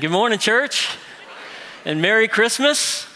Good 0.00 0.10
morning, 0.10 0.40
church, 0.40 0.88
and 1.84 2.02
Merry 2.02 2.26
Christmas. 2.26 3.06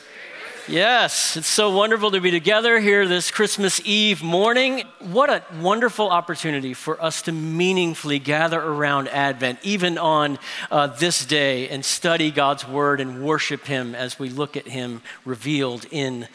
Yes, 0.69 1.37
it's 1.37 1.49
so 1.49 1.75
wonderful 1.75 2.13
to 2.13 2.21
be 2.21 2.31
together 2.31 2.79
here 2.79 3.09
this 3.09 3.33
Christmas 3.33 3.81
Eve 3.85 4.23
morning. 4.23 4.85
What 5.01 5.29
a 5.29 5.43
wonderful 5.61 6.09
opportunity 6.09 6.75
for 6.75 7.03
us 7.03 7.23
to 7.23 7.33
meaningfully 7.33 8.21
gather 8.21 8.63
around 8.63 9.09
Advent, 9.09 9.59
even 9.65 9.99
on 9.99 10.39
uh, 10.71 10.87
this 10.87 11.27
day, 11.27 11.69
and 11.69 11.85
study 11.85 12.31
God's 12.31 12.65
Word 12.65 13.01
and 13.01 13.25
worship 13.25 13.67
Him 13.67 13.97
as 13.97 14.21
we 14.21 14.29
look 14.29 14.57
at 14.57 14.69
Him 14.69 15.03
revealed 15.25 15.85
in 15.91 16.29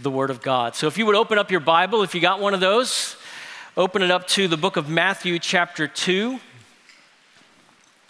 the 0.00 0.10
Word 0.10 0.30
of 0.30 0.40
God. 0.40 0.74
So, 0.74 0.86
if 0.86 0.96
you 0.96 1.04
would 1.04 1.16
open 1.16 1.36
up 1.36 1.50
your 1.50 1.60
Bible, 1.60 2.02
if 2.02 2.14
you 2.14 2.22
got 2.22 2.40
one 2.40 2.54
of 2.54 2.60
those, 2.60 3.14
open 3.76 4.00
it 4.00 4.10
up 4.10 4.26
to 4.28 4.48
the 4.48 4.56
book 4.56 4.78
of 4.78 4.88
Matthew, 4.88 5.38
chapter 5.38 5.86
2. 5.86 6.40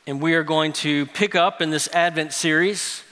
And 0.05 0.21
we 0.21 0.35
are 0.35 0.43
going 0.43 0.73
to 0.73 1.07
pick 1.07 1.37
up 1.37 1.61
in 1.61 1.71
this 1.71 1.87
Advent 1.95 2.33
series 2.33 3.05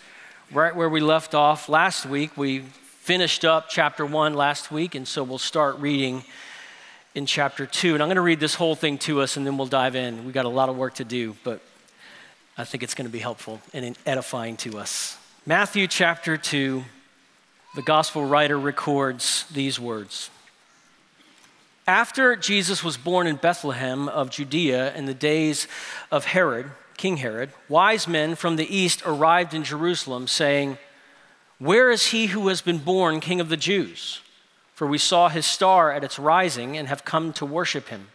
right 0.50 0.74
where 0.74 0.88
we 0.88 1.00
left 1.00 1.36
off 1.36 1.68
last 1.68 2.04
week. 2.04 2.36
We 2.36 2.62
finished 2.62 3.44
up 3.44 3.68
chapter 3.68 4.04
one 4.04 4.34
last 4.34 4.72
week, 4.72 4.96
and 4.96 5.06
so 5.06 5.22
we'll 5.22 5.38
start 5.38 5.78
reading 5.78 6.24
in 7.14 7.26
chapter 7.26 7.64
two. 7.64 7.94
And 7.94 8.02
I'm 8.02 8.08
going 8.08 8.16
to 8.16 8.22
read 8.22 8.40
this 8.40 8.56
whole 8.56 8.74
thing 8.74 8.98
to 8.98 9.20
us, 9.20 9.36
and 9.36 9.46
then 9.46 9.56
we'll 9.56 9.68
dive 9.68 9.94
in. 9.94 10.24
We've 10.24 10.34
got 10.34 10.46
a 10.46 10.48
lot 10.48 10.68
of 10.68 10.76
work 10.76 10.96
to 10.96 11.04
do, 11.04 11.36
but 11.44 11.60
I 12.58 12.64
think 12.64 12.82
it's 12.82 12.94
going 12.94 13.06
to 13.06 13.12
be 13.12 13.20
helpful 13.20 13.60
and 13.72 13.96
edifying 14.04 14.56
to 14.56 14.76
us. 14.76 15.16
Matthew 15.46 15.86
chapter 15.86 16.36
two, 16.36 16.82
the 17.76 17.82
gospel 17.82 18.24
writer 18.24 18.58
records 18.58 19.44
these 19.52 19.78
words. 19.78 20.28
After 21.86 22.34
Jesus 22.34 22.82
was 22.82 22.96
born 22.96 23.28
in 23.28 23.36
Bethlehem 23.36 24.08
of 24.08 24.30
Judea 24.30 24.92
in 24.94 25.06
the 25.06 25.14
days 25.14 25.68
of 26.10 26.24
Herod, 26.24 26.70
King 27.00 27.16
Herod, 27.16 27.48
wise 27.66 28.06
men 28.06 28.34
from 28.34 28.56
the 28.56 28.76
east 28.76 29.00
arrived 29.06 29.54
in 29.54 29.64
Jerusalem, 29.64 30.28
saying, 30.28 30.76
Where 31.58 31.90
is 31.90 32.08
he 32.08 32.26
who 32.26 32.48
has 32.48 32.60
been 32.60 32.76
born 32.76 33.20
King 33.20 33.40
of 33.40 33.48
the 33.48 33.56
Jews? 33.56 34.20
For 34.74 34.86
we 34.86 34.98
saw 34.98 35.30
his 35.30 35.46
star 35.46 35.90
at 35.90 36.04
its 36.04 36.18
rising 36.18 36.76
and 36.76 36.88
have 36.88 37.06
come 37.06 37.32
to 37.32 37.46
worship 37.46 37.88
him. 37.88 38.08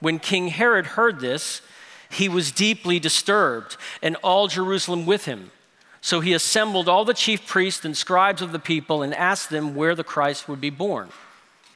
When 0.00 0.18
King 0.18 0.48
Herod 0.48 0.86
heard 0.86 1.20
this, 1.20 1.62
he 2.10 2.28
was 2.28 2.50
deeply 2.50 2.98
disturbed, 2.98 3.76
and 4.02 4.16
all 4.24 4.48
Jerusalem 4.48 5.06
with 5.06 5.26
him. 5.26 5.52
So 6.00 6.18
he 6.18 6.32
assembled 6.32 6.88
all 6.88 7.04
the 7.04 7.14
chief 7.14 7.46
priests 7.46 7.84
and 7.84 7.96
scribes 7.96 8.42
of 8.42 8.50
the 8.50 8.58
people 8.58 9.04
and 9.04 9.14
asked 9.14 9.50
them 9.50 9.76
where 9.76 9.94
the 9.94 10.02
Christ 10.02 10.48
would 10.48 10.60
be 10.60 10.68
born. 10.68 11.10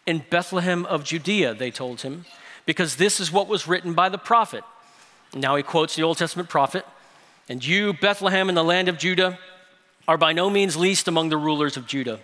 In 0.05 0.25
Bethlehem 0.29 0.85
of 0.87 1.05
Judea, 1.05 1.55
they 1.55 1.71
told 1.71 2.01
him, 2.01 2.25
because 2.67 2.97
this 2.97 3.21
is 3.21 3.31
what 3.31 3.47
was 3.47 3.69
written 3.69 3.95
by 3.95 4.09
the 4.09 4.19
prophet. 4.19 4.65
Now 5.35 5.57
he 5.57 5.63
quotes 5.63 5.95
the 5.97 6.03
Old 6.03 6.19
Testament 6.19 6.49
prophet 6.49 6.87
And 7.49 7.65
you, 7.65 7.93
Bethlehem, 7.93 8.49
in 8.49 8.55
the 8.55 8.65
land 8.65 8.89
of 8.89 8.99
Judah, 8.99 9.39
are 10.07 10.19
by 10.19 10.33
no 10.33 10.49
means 10.49 10.77
least 10.77 11.07
among 11.07 11.29
the 11.29 11.37
rulers 11.37 11.77
of 11.77 11.87
Judah, 11.87 12.19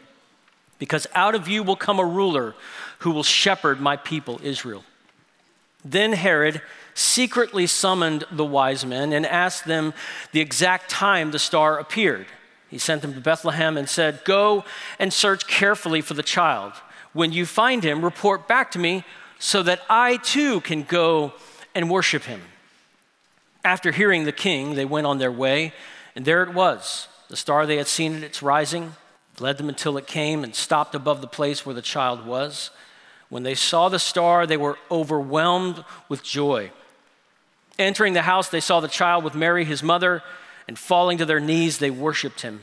because 0.78 1.06
out 1.14 1.34
of 1.34 1.48
you 1.48 1.62
will 1.62 1.76
come 1.76 1.98
a 1.98 2.04
ruler 2.04 2.54
who 3.00 3.10
will 3.10 3.22
shepherd 3.22 3.80
my 3.80 3.96
people, 3.96 4.40
Israel. 4.42 4.84
Then 5.84 6.14
Herod 6.14 6.62
secretly 6.94 7.66
summoned 7.66 8.24
the 8.30 8.44
wise 8.44 8.86
men 8.86 9.12
and 9.12 9.26
asked 9.26 9.66
them 9.66 9.92
the 10.32 10.40
exact 10.40 10.88
time 10.88 11.30
the 11.30 11.38
star 11.38 11.78
appeared. 11.78 12.26
He 12.70 12.78
sent 12.78 13.02
them 13.02 13.14
to 13.14 13.20
Bethlehem 13.20 13.76
and 13.76 13.88
said, 13.88 14.24
Go 14.24 14.64
and 14.98 15.12
search 15.12 15.46
carefully 15.46 16.00
for 16.00 16.14
the 16.14 16.22
child. 16.22 16.72
When 17.12 17.32
you 17.32 17.44
find 17.44 17.84
him, 17.84 18.02
report 18.02 18.48
back 18.48 18.70
to 18.72 18.78
me 18.78 19.04
so 19.38 19.62
that 19.62 19.82
I 19.90 20.16
too 20.16 20.60
can 20.62 20.84
go 20.84 21.34
and 21.74 21.90
worship 21.90 22.22
him. 22.22 22.40
After 23.64 23.92
hearing 23.92 24.24
the 24.24 24.32
king, 24.32 24.74
they 24.74 24.84
went 24.84 25.06
on 25.06 25.18
their 25.18 25.32
way, 25.32 25.72
and 26.14 26.24
there 26.24 26.42
it 26.42 26.52
was. 26.52 27.08
The 27.28 27.36
star 27.36 27.64
they 27.64 27.78
had 27.78 27.86
seen 27.86 28.14
at 28.14 28.22
its 28.22 28.42
rising 28.42 28.94
led 29.40 29.58
them 29.58 29.68
until 29.68 29.96
it 29.96 30.06
came 30.06 30.44
and 30.44 30.54
stopped 30.54 30.94
above 30.94 31.20
the 31.20 31.26
place 31.26 31.64
where 31.64 31.74
the 31.74 31.82
child 31.82 32.26
was. 32.26 32.70
When 33.30 33.42
they 33.42 33.54
saw 33.54 33.88
the 33.88 33.98
star, 33.98 34.46
they 34.46 34.56
were 34.56 34.78
overwhelmed 34.90 35.84
with 36.08 36.22
joy. 36.22 36.70
Entering 37.78 38.12
the 38.12 38.22
house, 38.22 38.48
they 38.48 38.60
saw 38.60 38.80
the 38.80 38.86
child 38.86 39.24
with 39.24 39.34
Mary, 39.34 39.64
his 39.64 39.82
mother, 39.82 40.22
and 40.68 40.78
falling 40.78 41.18
to 41.18 41.24
their 41.24 41.40
knees, 41.40 41.78
they 41.78 41.90
worshiped 41.90 42.42
him. 42.42 42.60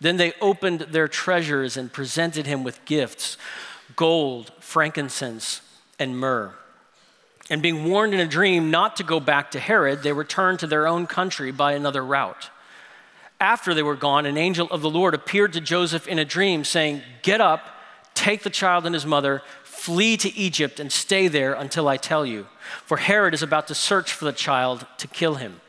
Then 0.00 0.16
they 0.16 0.32
opened 0.40 0.80
their 0.80 1.08
treasures 1.08 1.76
and 1.76 1.92
presented 1.92 2.46
him 2.46 2.64
with 2.64 2.84
gifts 2.84 3.38
gold, 3.94 4.50
frankincense, 4.58 5.60
and 5.98 6.18
myrrh. 6.18 6.54
And 7.52 7.60
being 7.60 7.84
warned 7.84 8.14
in 8.14 8.20
a 8.20 8.26
dream 8.26 8.70
not 8.70 8.96
to 8.96 9.02
go 9.02 9.20
back 9.20 9.50
to 9.50 9.60
Herod, 9.60 10.02
they 10.02 10.14
returned 10.14 10.60
to 10.60 10.66
their 10.66 10.88
own 10.88 11.06
country 11.06 11.52
by 11.52 11.72
another 11.72 12.02
route. 12.02 12.48
After 13.38 13.74
they 13.74 13.82
were 13.82 13.94
gone, 13.94 14.24
an 14.24 14.38
angel 14.38 14.66
of 14.70 14.80
the 14.80 14.88
Lord 14.88 15.12
appeared 15.12 15.52
to 15.52 15.60
Joseph 15.60 16.08
in 16.08 16.18
a 16.18 16.24
dream, 16.24 16.64
saying, 16.64 17.02
Get 17.20 17.42
up, 17.42 17.60
take 18.14 18.42
the 18.42 18.48
child 18.48 18.86
and 18.86 18.94
his 18.94 19.04
mother, 19.04 19.42
flee 19.64 20.16
to 20.16 20.34
Egypt, 20.34 20.80
and 20.80 20.90
stay 20.90 21.28
there 21.28 21.52
until 21.52 21.88
I 21.88 21.98
tell 21.98 22.24
you. 22.24 22.46
For 22.86 22.96
Herod 22.96 23.34
is 23.34 23.42
about 23.42 23.66
to 23.66 23.74
search 23.74 24.14
for 24.14 24.24
the 24.24 24.32
child 24.32 24.86
to 24.96 25.06
kill 25.06 25.34
him. 25.34 25.60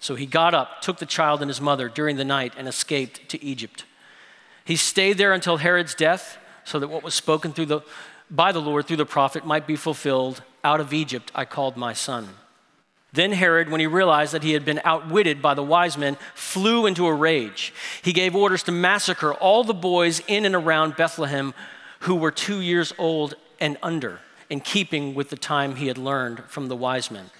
So 0.00 0.16
he 0.16 0.26
got 0.26 0.52
up, 0.52 0.82
took 0.82 0.98
the 0.98 1.06
child 1.06 1.40
and 1.40 1.48
his 1.48 1.62
mother 1.62 1.88
during 1.88 2.16
the 2.16 2.26
night, 2.26 2.52
and 2.58 2.68
escaped 2.68 3.26
to 3.30 3.42
Egypt. 3.42 3.86
He 4.66 4.76
stayed 4.76 5.16
there 5.16 5.32
until 5.32 5.56
Herod's 5.56 5.94
death, 5.94 6.36
so 6.64 6.78
that 6.78 6.88
what 6.88 7.02
was 7.02 7.14
spoken 7.14 7.54
through 7.54 7.66
the, 7.66 7.80
by 8.30 8.52
the 8.52 8.60
Lord 8.60 8.84
through 8.84 8.98
the 8.98 9.06
prophet 9.06 9.46
might 9.46 9.66
be 9.66 9.76
fulfilled 9.76 10.42
out 10.66 10.80
of 10.80 10.92
Egypt 10.92 11.30
I 11.32 11.44
called 11.44 11.76
my 11.76 11.92
son. 11.92 12.28
Then 13.12 13.30
Herod, 13.30 13.70
when 13.70 13.80
he 13.80 13.86
realized 13.86 14.32
that 14.34 14.42
he 14.42 14.52
had 14.52 14.64
been 14.64 14.80
outwitted 14.84 15.40
by 15.40 15.54
the 15.54 15.62
wise 15.62 15.96
men, 15.96 16.18
flew 16.34 16.86
into 16.86 17.06
a 17.06 17.14
rage. 17.14 17.72
He 18.02 18.12
gave 18.12 18.34
orders 18.34 18.64
to 18.64 18.72
massacre 18.72 19.32
all 19.32 19.62
the 19.62 19.72
boys 19.72 20.20
in 20.26 20.44
and 20.44 20.56
around 20.56 20.96
Bethlehem 20.96 21.54
who 22.00 22.16
were 22.16 22.32
two 22.32 22.60
years 22.60 22.92
old 22.98 23.36
and 23.60 23.78
under, 23.80 24.18
in 24.50 24.60
keeping 24.60 25.14
with 25.14 25.30
the 25.30 25.36
time 25.36 25.76
he 25.76 25.86
had 25.86 25.96
learned 25.96 26.40
from 26.48 26.66
the 26.66 26.76
wise 26.76 27.10
men. 27.10 27.30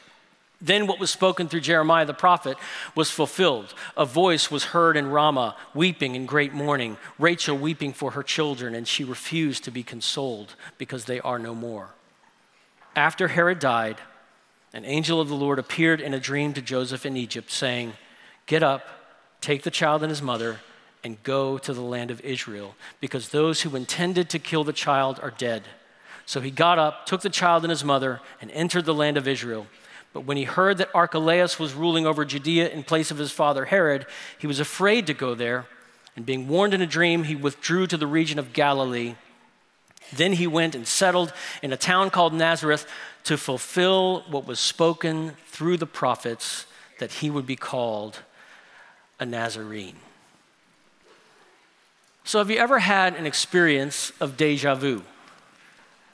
Then 0.61 0.87
what 0.87 1.01
was 1.01 1.11
spoken 1.11 1.49
through 1.49 1.61
Jeremiah 1.61 2.07
the 2.07 2.15
prophet 2.15 2.57
was 2.95 3.11
fulfilled. 3.11 3.75
A 3.97 4.07
voice 4.07 4.51
was 4.51 4.73
heard 4.73 4.97
in 4.97 5.11
Ramah, 5.11 5.57
weeping 5.75 6.15
in 6.15 6.27
great 6.27 6.55
mourning, 6.55 6.97
Rachel 7.19 7.59
weeping 7.59 7.93
for 7.93 8.13
her 8.13 8.23
children, 8.23 8.75
and 8.75 8.89
she 8.89 9.05
refused 9.05 9.65
to 9.65 9.71
be 9.71 9.83
consoled 9.83 10.55
because 10.79 11.05
they 11.05 11.21
are 11.21 11.39
no 11.41 11.55
more. 11.55 11.91
After 12.97 13.29
Herod 13.29 13.59
died, 13.59 13.99
an 14.73 14.87
angel 14.87 15.21
of 15.21 15.29
the 15.29 15.35
Lord 15.35 15.59
appeared 15.59 16.01
in 16.01 16.15
a 16.15 16.19
dream 16.19 16.55
to 16.55 16.63
Joseph 16.63 17.05
in 17.05 17.15
Egypt, 17.15 17.51
saying, 17.51 17.93
Get 18.47 18.63
up, 18.63 18.89
take 19.43 19.63
the 19.63 19.71
child 19.71 20.03
and 20.03 20.09
his 20.09 20.23
mother, 20.23 20.61
and 21.05 21.23
go 21.23 21.59
to 21.59 21.75
the 21.75 21.83
land 21.83 22.11
of 22.11 22.23
Israel, 22.23 22.75
because 22.99 23.29
those 23.29 23.61
who 23.61 23.77
intended 23.77 24.31
to 24.31 24.39
kill 24.39 24.65
the 24.65 24.73
child 24.73 25.21
are 25.23 25.31
dead. 25.31 25.65
So 26.25 26.41
he 26.41 26.51
got 26.51 26.79
up, 26.79 27.05
took 27.05 27.21
the 27.21 27.29
child 27.29 27.65
and 27.65 27.71
his 27.71 27.85
mother, 27.85 28.21
and 28.41 28.51
entered 28.51 28.87
the 28.87 28.95
land 28.95 29.19
of 29.19 29.29
Israel. 29.29 29.67
But 30.15 30.25
when 30.25 30.39
he 30.39 30.45
heard 30.45 30.79
that 30.79 30.95
Archelaus 30.95 31.59
was 31.59 31.75
ruling 31.75 32.07
over 32.07 32.25
Judea 32.25 32.71
in 32.71 32.83
place 32.83 33.11
of 33.11 33.19
his 33.19 33.31
father 33.31 33.67
Herod, 33.67 34.07
he 34.39 34.47
was 34.47 34.59
afraid 34.59 35.07
to 35.07 35.15
go 35.15 35.35
there. 35.35 35.67
And 36.17 36.25
being 36.25 36.49
warned 36.49 36.73
in 36.73 36.81
a 36.81 36.87
dream, 36.87 37.25
he 37.25 37.37
withdrew 37.37 37.87
to 37.89 37.99
the 37.99 38.07
region 38.07 38.39
of 38.39 38.55
Galilee. 38.55 39.17
Then 40.13 40.35
he 40.35 40.47
went 40.47 40.75
and 40.75 40.87
settled 40.87 41.33
in 41.63 41.73
a 41.73 41.77
town 41.77 42.11
called 42.11 42.33
Nazareth 42.33 42.87
to 43.25 43.37
fulfill 43.37 44.21
what 44.29 44.47
was 44.47 44.61
spoken 44.61 45.37
through 45.47 45.77
the 45.77 45.87
prophets 45.87 46.67
that 46.99 47.13
he 47.13 47.31
would 47.31 47.47
be 47.47 47.57
called 47.57 48.21
a 49.19 49.27
Nazarene. 49.27 49.97
So, 52.25 52.39
have 52.39 52.51
you 52.51 52.59
ever 52.59 52.81
had 52.81 53.15
an 53.15 53.27
experience 53.27 54.13
of 54.21 54.37
deja 54.37 54.75
vu? 54.75 55.03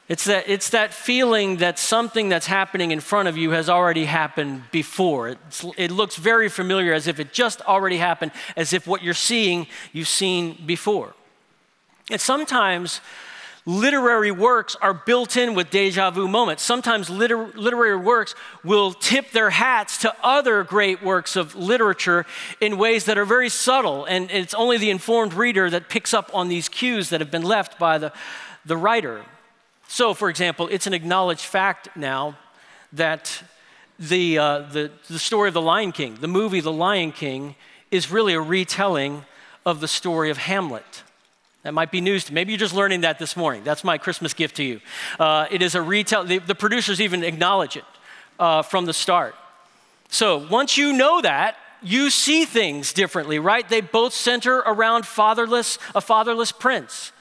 It's 0.09 0.25
that, 0.25 0.45
it's 0.47 0.71
that 0.71 0.93
feeling 0.93 1.59
that 1.59 1.79
something 1.79 2.29
that's 2.29 2.47
happening 2.47 2.91
in 2.91 3.01
front 3.01 3.29
of 3.29 3.39
you 3.39 3.53
has 3.53 3.71
already 3.71 4.05
happened 4.05 4.65
before. 4.71 5.29
It's, 5.29 5.65
it 5.79 5.91
looks 5.91 6.17
very 6.17 6.51
familiar 6.51 6.93
as 6.93 7.07
if 7.07 7.19
it 7.19 7.33
just 7.33 7.63
already 7.63 7.97
happened, 7.97 8.33
as 8.57 8.73
if 8.73 8.87
what 8.87 9.03
you're 9.03 9.15
seeing, 9.15 9.69
you've 9.93 10.09
seen 10.09 10.59
before. 10.67 11.15
And 12.11 12.21
sometimes 12.21 13.01
literary 13.65 14.31
works 14.33 14.75
are 14.81 14.95
built 14.95 15.37
in 15.37 15.55
with 15.55 15.71
deja 15.71 16.11
vu 16.11 16.27
moments. 16.27 16.63
Sometimes 16.63 17.09
liter- 17.09 17.53
literary 17.55 17.97
works 17.97 18.35
will 18.65 18.93
tip 18.93 19.31
their 19.31 19.51
hats 19.51 19.99
to 19.99 20.15
other 20.23 20.65
great 20.65 21.03
works 21.03 21.37
of 21.37 21.55
literature 21.55 22.27
in 22.61 22.77
ways 22.77 23.05
that 23.05 23.19
are 23.19 23.25
very 23.25 23.49
subtle, 23.49 24.05
and 24.05 24.31
it's 24.31 24.55
only 24.55 24.79
the 24.79 24.91
informed 24.91 25.35
reader 25.35 25.71
that 25.71 25.89
picks 25.89 26.13
up 26.13 26.31
on 26.35 26.49
these 26.49 26.69
cues 26.69 27.11
that 27.11 27.21
have 27.21 27.31
been 27.31 27.45
left 27.45 27.79
by 27.79 27.99
the, 27.99 28.13
the 28.65 28.77
writer. 28.77 29.25
So, 29.87 30.15
for 30.15 30.29
example, 30.29 30.69
it's 30.71 30.87
an 30.87 30.95
acknowledged 30.95 31.45
fact 31.45 31.97
now 31.97 32.39
that 32.93 33.43
the, 33.99 34.39
uh, 34.39 34.59
the, 34.61 34.91
the 35.09 35.19
story 35.19 35.49
of 35.49 35.55
the 35.55 35.63
Lion 35.63 35.93
King, 35.93 36.17
the 36.21 36.29
movie 36.29 36.61
The 36.61 36.73
Lion 36.73 37.13
King, 37.13 37.55
is 37.91 38.11
really 38.11 38.35
a 38.35 38.41
retelling 38.41 39.25
of 39.65 39.81
the 39.81 39.89
story 39.89 40.31
of 40.31 40.39
Hamlet. 40.39 41.03
That 41.63 41.75
might 41.75 41.93
be 41.93 42.01
news 42.01 42.25
to 42.25 42.33
you. 42.33 42.35
maybe 42.35 42.53
you're 42.53 42.59
just 42.59 42.75
learning 42.75 43.03
that 43.03 43.19
this 43.19 43.37
morning. 43.37 43.63
That's 43.63 43.85
my 43.85 43.97
Christmas 43.97 44.35
gift 44.35 44.57
to 44.57 44.65
you. 44.65 44.81
Uh, 45.19 45.47
it 45.51 45.63
is 45.63 45.75
a 45.75 45.83
retell. 45.83 46.25
The, 46.25 46.39
the, 46.39 46.55
producers 46.55 47.01
even 47.01 47.23
acknowledge 47.23 47.77
it 47.77 47.85
uh, 48.39 48.63
from 48.63 48.87
the 48.87 48.93
start. 48.93 49.35
So 50.09 50.47
once 50.49 50.77
you 50.77 50.93
know 50.93 51.21
that, 51.21 51.57
you 51.81 52.11
see 52.11 52.45
things 52.45 52.93
differently, 52.93 53.39
right? 53.39 53.69
They 53.69 53.81
both 53.81 54.13
center 54.13 54.59
around 54.59 55.07
fatherless, 55.07 55.79
a 55.95 56.01
fatherless 56.01 56.53
prince. 56.53 57.13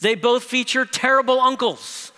They 0.00 0.14
both 0.14 0.44
feature 0.44 0.84
terrible 0.84 1.40
uncles 1.40 2.12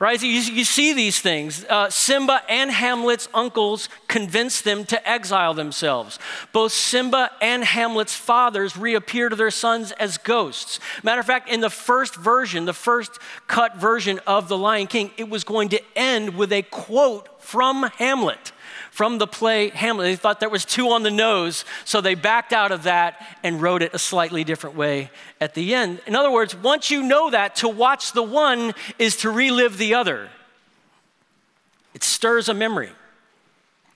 right? 0.00 0.20
You, 0.22 0.30
you 0.30 0.64
see 0.64 0.94
these 0.94 1.20
things. 1.20 1.64
Uh, 1.66 1.90
Simba 1.90 2.40
and 2.48 2.70
Hamlet's 2.70 3.28
uncles 3.34 3.90
convince 4.08 4.62
them 4.62 4.84
to 4.86 5.08
exile 5.08 5.52
themselves. 5.52 6.18
Both 6.52 6.72
Simba 6.72 7.30
and 7.42 7.62
Hamlet's 7.62 8.14
fathers 8.14 8.76
reappear 8.76 9.28
to 9.28 9.36
their 9.36 9.50
sons 9.50 9.92
as 9.92 10.16
ghosts. 10.16 10.80
Matter 11.02 11.20
of 11.20 11.26
fact, 11.26 11.50
in 11.50 11.60
the 11.60 11.70
first 11.70 12.16
version, 12.16 12.64
the 12.64 12.72
first 12.72 13.18
cut 13.46 13.76
version 13.76 14.18
of 14.26 14.48
The 14.48 14.56
Lion 14.56 14.86
King, 14.86 15.10
it 15.18 15.28
was 15.28 15.44
going 15.44 15.68
to 15.68 15.80
end 15.94 16.34
with 16.34 16.50
a 16.50 16.62
quote 16.62 17.28
from 17.40 17.82
Hamlet 17.98 18.52
from 18.90 19.18
the 19.18 19.26
play 19.26 19.70
Hamlet. 19.70 20.04
They 20.04 20.16
thought 20.16 20.40
that 20.40 20.50
was 20.50 20.64
too 20.64 20.90
on 20.90 21.02
the 21.02 21.10
nose, 21.10 21.64
so 21.84 22.00
they 22.00 22.14
backed 22.14 22.52
out 22.52 22.72
of 22.72 22.82
that 22.82 23.24
and 23.42 23.62
wrote 23.62 23.82
it 23.82 23.94
a 23.94 23.98
slightly 23.98 24.44
different 24.44 24.76
way 24.76 25.10
at 25.40 25.54
the 25.54 25.74
end. 25.74 26.00
In 26.06 26.14
other 26.14 26.30
words, 26.30 26.54
once 26.54 26.90
you 26.90 27.02
know 27.02 27.30
that, 27.30 27.56
to 27.56 27.68
watch 27.68 28.12
the 28.12 28.22
one 28.22 28.74
is 28.98 29.16
to 29.18 29.30
relive 29.30 29.78
the 29.78 29.94
other. 29.94 30.28
It 31.94 32.04
stirs 32.04 32.48
a 32.48 32.54
memory. 32.54 32.90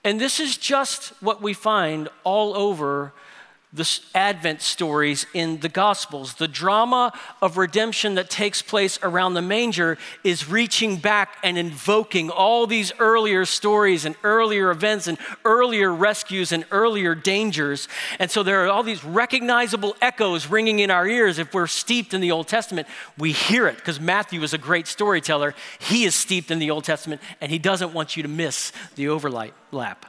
And 0.04 0.20
this 0.20 0.38
is 0.38 0.56
just 0.56 1.12
what 1.22 1.40
we 1.40 1.54
find 1.54 2.08
all 2.24 2.56
over 2.56 3.12
the 3.74 4.00
Advent 4.14 4.62
stories 4.62 5.26
in 5.34 5.58
the 5.58 5.68
Gospels. 5.68 6.34
The 6.34 6.46
drama 6.46 7.12
of 7.42 7.56
redemption 7.56 8.14
that 8.14 8.30
takes 8.30 8.62
place 8.62 9.00
around 9.02 9.34
the 9.34 9.42
manger 9.42 9.98
is 10.22 10.48
reaching 10.48 10.96
back 10.96 11.36
and 11.42 11.58
invoking 11.58 12.30
all 12.30 12.68
these 12.68 12.92
earlier 13.00 13.44
stories 13.44 14.04
and 14.04 14.14
earlier 14.22 14.70
events 14.70 15.08
and 15.08 15.18
earlier 15.44 15.92
rescues 15.92 16.52
and 16.52 16.64
earlier 16.70 17.16
dangers. 17.16 17.88
And 18.20 18.30
so 18.30 18.44
there 18.44 18.64
are 18.64 18.70
all 18.70 18.84
these 18.84 19.04
recognizable 19.04 19.96
echoes 20.00 20.46
ringing 20.46 20.78
in 20.78 20.92
our 20.92 21.08
ears. 21.08 21.40
If 21.40 21.52
we're 21.52 21.66
steeped 21.66 22.14
in 22.14 22.20
the 22.20 22.30
Old 22.30 22.46
Testament, 22.46 22.86
we 23.18 23.32
hear 23.32 23.66
it 23.66 23.76
because 23.76 23.98
Matthew 23.98 24.40
is 24.44 24.54
a 24.54 24.58
great 24.58 24.86
storyteller. 24.86 25.52
He 25.80 26.04
is 26.04 26.14
steeped 26.14 26.52
in 26.52 26.60
the 26.60 26.70
Old 26.70 26.84
Testament 26.84 27.20
and 27.40 27.50
he 27.50 27.58
doesn't 27.58 27.92
want 27.92 28.16
you 28.16 28.22
to 28.22 28.28
miss 28.28 28.70
the 28.94 29.08
overlap. 29.08 30.06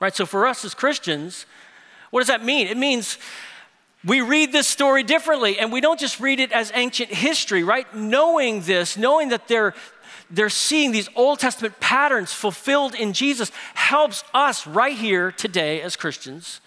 Right? 0.00 0.14
So 0.14 0.26
for 0.26 0.46
us 0.46 0.66
as 0.66 0.74
Christians, 0.74 1.46
what 2.12 2.20
does 2.20 2.28
that 2.28 2.44
mean? 2.44 2.66
It 2.66 2.76
means 2.76 3.16
we 4.04 4.20
read 4.20 4.52
this 4.52 4.66
story 4.68 5.02
differently 5.02 5.58
and 5.58 5.72
we 5.72 5.80
don't 5.80 5.98
just 5.98 6.20
read 6.20 6.40
it 6.40 6.52
as 6.52 6.70
ancient 6.74 7.08
history, 7.08 7.64
right? 7.64 7.86
Knowing 7.94 8.60
this, 8.60 8.98
knowing 8.98 9.30
that 9.30 9.48
they're 9.48 9.74
they're 10.30 10.50
seeing 10.50 10.92
these 10.92 11.08
Old 11.14 11.38
Testament 11.38 11.80
patterns 11.80 12.32
fulfilled 12.32 12.94
in 12.94 13.14
Jesus 13.14 13.50
helps 13.74 14.24
us 14.34 14.66
right 14.66 14.96
here 14.96 15.32
today 15.32 15.80
as 15.80 15.96
Christians. 15.96 16.60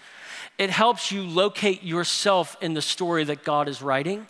It 0.58 0.70
helps 0.70 1.12
you 1.12 1.22
locate 1.22 1.82
yourself 1.82 2.56
in 2.60 2.74
the 2.74 2.82
story 2.82 3.22
that 3.24 3.44
God 3.44 3.68
is 3.68 3.82
writing, 3.82 4.26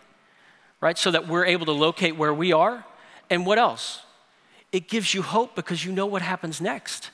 right? 0.81 0.97
So 0.97 1.11
that 1.11 1.27
we're 1.27 1.45
able 1.45 1.65
to 1.67 1.71
locate 1.71 2.15
where 2.15 2.33
we 2.33 2.51
are. 2.51 2.83
And 3.29 3.45
what 3.45 3.57
else? 3.57 4.01
It 4.71 4.87
gives 4.87 5.13
you 5.13 5.23
hope 5.23 5.55
because 5.55 5.83
you 5.83 5.91
know 5.91 6.05
what 6.05 6.21
happens 6.21 6.61
next 6.61 7.11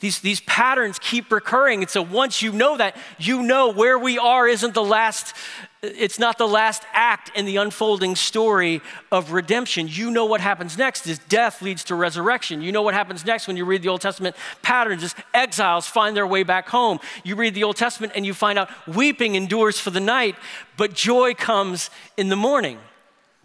these, 0.00 0.20
these 0.20 0.40
patterns 0.42 0.98
keep 0.98 1.32
recurring. 1.32 1.80
And 1.80 1.90
so 1.90 2.02
once 2.02 2.40
you 2.40 2.52
know 2.52 2.76
that, 2.76 2.96
you 3.18 3.42
know 3.42 3.72
where 3.72 3.98
we 3.98 4.16
are 4.16 4.46
isn't 4.46 4.74
the 4.74 4.82
last, 4.82 5.34
it's 5.82 6.20
not 6.20 6.38
the 6.38 6.46
last 6.46 6.84
act 6.92 7.32
in 7.36 7.46
the 7.46 7.56
unfolding 7.56 8.14
story 8.14 8.80
of 9.10 9.32
redemption. 9.32 9.88
You 9.88 10.12
know 10.12 10.24
what 10.24 10.40
happens 10.40 10.78
next 10.78 11.08
is 11.08 11.18
death 11.18 11.62
leads 11.62 11.82
to 11.84 11.96
resurrection. 11.96 12.62
You 12.62 12.70
know 12.70 12.82
what 12.82 12.94
happens 12.94 13.26
next 13.26 13.48
when 13.48 13.56
you 13.56 13.64
read 13.64 13.82
the 13.82 13.88
Old 13.88 14.00
Testament 14.00 14.36
patterns 14.62 15.02
is 15.02 15.16
exiles 15.34 15.88
find 15.88 16.16
their 16.16 16.26
way 16.26 16.44
back 16.44 16.68
home. 16.68 17.00
You 17.24 17.34
read 17.34 17.54
the 17.54 17.64
Old 17.64 17.76
Testament 17.76 18.12
and 18.14 18.24
you 18.24 18.34
find 18.34 18.56
out 18.56 18.70
weeping 18.86 19.34
endures 19.34 19.80
for 19.80 19.90
the 19.90 20.00
night, 20.00 20.36
but 20.76 20.92
joy 20.92 21.34
comes 21.34 21.90
in 22.16 22.28
the 22.28 22.36
morning. 22.36 22.78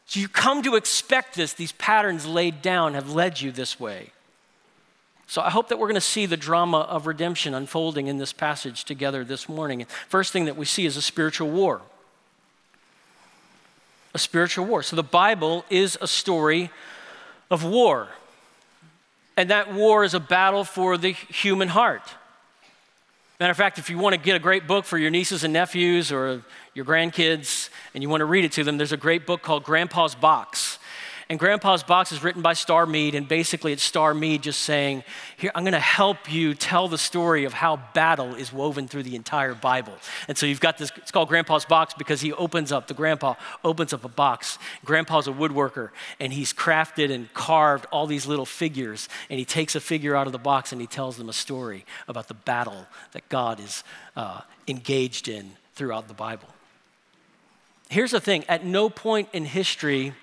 So 0.05 0.19
you 0.19 0.27
come 0.27 0.61
to 0.63 0.75
expect 0.75 1.35
this. 1.35 1.53
These 1.53 1.71
patterns 1.71 2.27
laid 2.27 2.61
down 2.61 2.93
have 2.93 3.09
led 3.11 3.41
you 3.41 3.51
this 3.51 3.79
way. 3.79 4.11
So 5.27 5.41
I 5.41 5.49
hope 5.49 5.69
that 5.69 5.79
we're 5.79 5.87
going 5.87 5.95
to 5.95 6.01
see 6.01 6.25
the 6.25 6.37
drama 6.37 6.79
of 6.79 7.07
redemption 7.07 7.53
unfolding 7.53 8.07
in 8.07 8.17
this 8.17 8.33
passage 8.33 8.83
together 8.83 9.23
this 9.23 9.47
morning. 9.49 9.85
First 10.07 10.33
thing 10.33 10.45
that 10.45 10.57
we 10.57 10.65
see 10.65 10.85
is 10.85 10.97
a 10.97 11.01
spiritual 11.01 11.49
war. 11.49 11.81
A 14.13 14.19
spiritual 14.19 14.65
war. 14.65 14.83
So 14.83 14.95
the 14.95 15.03
Bible 15.03 15.65
is 15.69 15.97
a 16.01 16.07
story 16.07 16.69
of 17.49 17.63
war. 17.63 18.09
And 19.35 19.49
that 19.49 19.73
war 19.73 20.03
is 20.03 20.13
a 20.13 20.19
battle 20.19 20.63
for 20.63 20.97
the 20.97 21.13
human 21.13 21.69
heart. 21.69 22.03
Matter 23.39 23.51
of 23.51 23.57
fact, 23.57 23.79
if 23.79 23.89
you 23.89 23.97
want 23.97 24.13
to 24.13 24.21
get 24.21 24.35
a 24.35 24.39
great 24.39 24.67
book 24.67 24.85
for 24.85 24.97
your 24.97 25.09
nieces 25.09 25.43
and 25.43 25.51
nephews 25.51 26.11
or 26.11 26.43
your 26.75 26.85
grandkids 26.85 27.69
and 27.93 28.03
you 28.03 28.09
want 28.09 28.21
to 28.21 28.25
read 28.25 28.45
it 28.45 28.51
to 28.53 28.63
them, 28.63 28.77
there's 28.77 28.91
a 28.91 28.97
great 28.97 29.25
book 29.25 29.41
called 29.41 29.63
Grandpa's 29.63 30.13
Box. 30.13 30.77
And 31.33 31.39
Grandpa's 31.39 31.81
Box 31.81 32.11
is 32.11 32.21
written 32.21 32.43
by 32.43 32.53
Starr 32.53 32.85
Meade, 32.85 33.15
and 33.15 33.27
basically 33.27 33.73
it's 33.73 33.81
Starr 33.81 34.13
Meade 34.13 34.43
just 34.43 34.61
saying, 34.61 35.03
Here, 35.35 35.49
I'm 35.55 35.63
going 35.63 35.73
to 35.73 35.79
help 35.79 36.31
you 36.31 36.53
tell 36.53 36.87
the 36.87 36.99
story 36.99 37.45
of 37.45 37.53
how 37.53 37.77
battle 37.95 38.35
is 38.35 38.53
woven 38.53 38.87
through 38.87 39.01
the 39.01 39.15
entire 39.15 39.55
Bible. 39.55 39.93
And 40.27 40.37
so 40.37 40.45
you've 40.45 40.59
got 40.59 40.77
this, 40.77 40.91
it's 40.95 41.09
called 41.09 41.29
Grandpa's 41.29 41.65
Box 41.65 41.95
because 41.95 42.21
he 42.21 42.31
opens 42.33 42.71
up, 42.71 42.85
the 42.85 42.93
grandpa 42.93 43.33
opens 43.63 43.93
up 43.93 44.05
a 44.05 44.09
box. 44.09 44.59
Grandpa's 44.85 45.27
a 45.27 45.31
woodworker, 45.31 45.89
and 46.19 46.31
he's 46.31 46.53
crafted 46.53 47.11
and 47.11 47.33
carved 47.33 47.87
all 47.91 48.05
these 48.05 48.27
little 48.27 48.45
figures, 48.45 49.09
and 49.27 49.39
he 49.39 49.45
takes 49.45 49.73
a 49.73 49.79
figure 49.79 50.15
out 50.15 50.27
of 50.27 50.33
the 50.33 50.37
box 50.37 50.71
and 50.71 50.79
he 50.79 50.85
tells 50.85 51.17
them 51.17 51.29
a 51.29 51.33
story 51.33 51.83
about 52.07 52.27
the 52.27 52.35
battle 52.35 52.85
that 53.13 53.27
God 53.29 53.59
is 53.59 53.83
uh, 54.15 54.41
engaged 54.67 55.27
in 55.27 55.53
throughout 55.73 56.07
the 56.07 56.13
Bible. 56.13 56.49
Here's 57.89 58.11
the 58.11 58.21
thing 58.21 58.43
at 58.47 58.63
no 58.63 58.87
point 58.87 59.29
in 59.33 59.45
history 59.45 60.13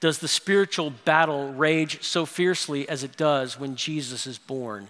does 0.00 0.18
the 0.18 0.28
spiritual 0.28 0.90
battle 1.04 1.52
rage 1.52 2.02
so 2.02 2.26
fiercely 2.26 2.88
as 2.88 3.04
it 3.04 3.16
does 3.16 3.58
when 3.58 3.76
Jesus 3.76 4.26
is 4.26 4.38
born 4.38 4.88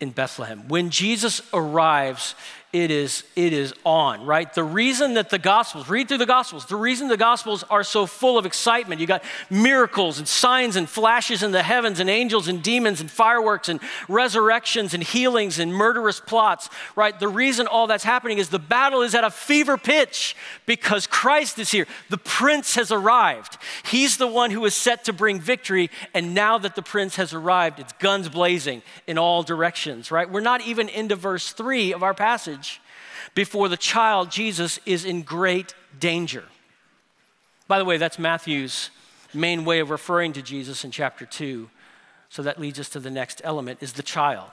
in 0.00 0.10
Bethlehem. 0.10 0.68
When 0.68 0.90
Jesus 0.90 1.42
arrives, 1.52 2.34
it 2.70 2.90
is, 2.90 3.24
it 3.34 3.54
is 3.54 3.72
on, 3.84 4.26
right? 4.26 4.52
The 4.52 4.62
reason 4.62 5.14
that 5.14 5.30
the 5.30 5.38
Gospels, 5.38 5.88
read 5.88 6.06
through 6.06 6.18
the 6.18 6.26
Gospels, 6.26 6.66
the 6.66 6.76
reason 6.76 7.08
the 7.08 7.16
Gospels 7.16 7.64
are 7.70 7.82
so 7.82 8.04
full 8.04 8.36
of 8.36 8.44
excitement, 8.44 9.00
you 9.00 9.06
got 9.06 9.24
miracles 9.48 10.18
and 10.18 10.28
signs 10.28 10.76
and 10.76 10.86
flashes 10.86 11.42
in 11.42 11.50
the 11.50 11.62
heavens 11.62 11.98
and 11.98 12.10
angels 12.10 12.46
and 12.46 12.62
demons 12.62 13.00
and 13.00 13.10
fireworks 13.10 13.70
and 13.70 13.80
resurrections 14.06 14.92
and 14.92 15.02
healings 15.02 15.58
and 15.58 15.72
murderous 15.72 16.20
plots, 16.20 16.68
right? 16.94 17.18
The 17.18 17.26
reason 17.28 17.66
all 17.66 17.86
that's 17.86 18.04
happening 18.04 18.36
is 18.36 18.50
the 18.50 18.58
battle 18.58 19.00
is 19.00 19.14
at 19.14 19.24
a 19.24 19.30
fever 19.30 19.78
pitch 19.78 20.36
because 20.66 21.06
Christ 21.06 21.58
is 21.58 21.70
here. 21.70 21.86
The 22.10 22.18
prince 22.18 22.74
has 22.74 22.92
arrived. 22.92 23.56
He's 23.86 24.18
the 24.18 24.26
one 24.26 24.50
who 24.50 24.62
is 24.66 24.74
set 24.74 25.04
to 25.04 25.14
bring 25.14 25.40
victory. 25.40 25.88
And 26.12 26.34
now 26.34 26.58
that 26.58 26.74
the 26.74 26.82
prince 26.82 27.16
has 27.16 27.32
arrived, 27.32 27.80
it's 27.80 27.94
guns 27.94 28.28
blazing 28.28 28.82
in 29.06 29.16
all 29.16 29.42
directions, 29.42 30.10
right? 30.10 30.30
We're 30.30 30.40
not 30.40 30.60
even 30.60 30.90
into 30.90 31.16
verse 31.16 31.52
three 31.52 31.94
of 31.94 32.02
our 32.02 32.12
passage 32.12 32.58
before 33.38 33.68
the 33.68 33.76
child 33.76 34.32
Jesus 34.32 34.80
is 34.84 35.04
in 35.04 35.22
great 35.22 35.72
danger. 36.00 36.42
By 37.68 37.78
the 37.78 37.84
way, 37.84 37.96
that's 37.96 38.18
Matthew's 38.18 38.90
main 39.32 39.64
way 39.64 39.78
of 39.78 39.90
referring 39.90 40.32
to 40.32 40.42
Jesus 40.42 40.82
in 40.82 40.90
chapter 40.90 41.24
2. 41.24 41.70
So 42.30 42.42
that 42.42 42.58
leads 42.58 42.80
us 42.80 42.88
to 42.88 42.98
the 42.98 43.12
next 43.12 43.40
element 43.44 43.78
is 43.80 43.92
the 43.92 44.02
child. 44.02 44.50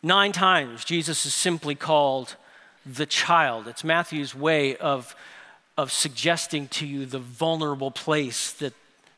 9 0.00 0.30
times 0.30 0.84
Jesus 0.84 1.26
is 1.26 1.34
simply 1.34 1.74
called 1.74 2.36
the 2.86 3.04
child. 3.04 3.66
It's 3.66 3.82
Matthew's 3.82 4.32
way 4.32 4.76
of 4.76 5.16
of 5.76 5.90
suggesting 5.90 6.68
to 6.68 6.86
you 6.86 7.04
the 7.04 7.18
vulnerable 7.18 7.90
place 7.90 8.52
that, 8.52 8.74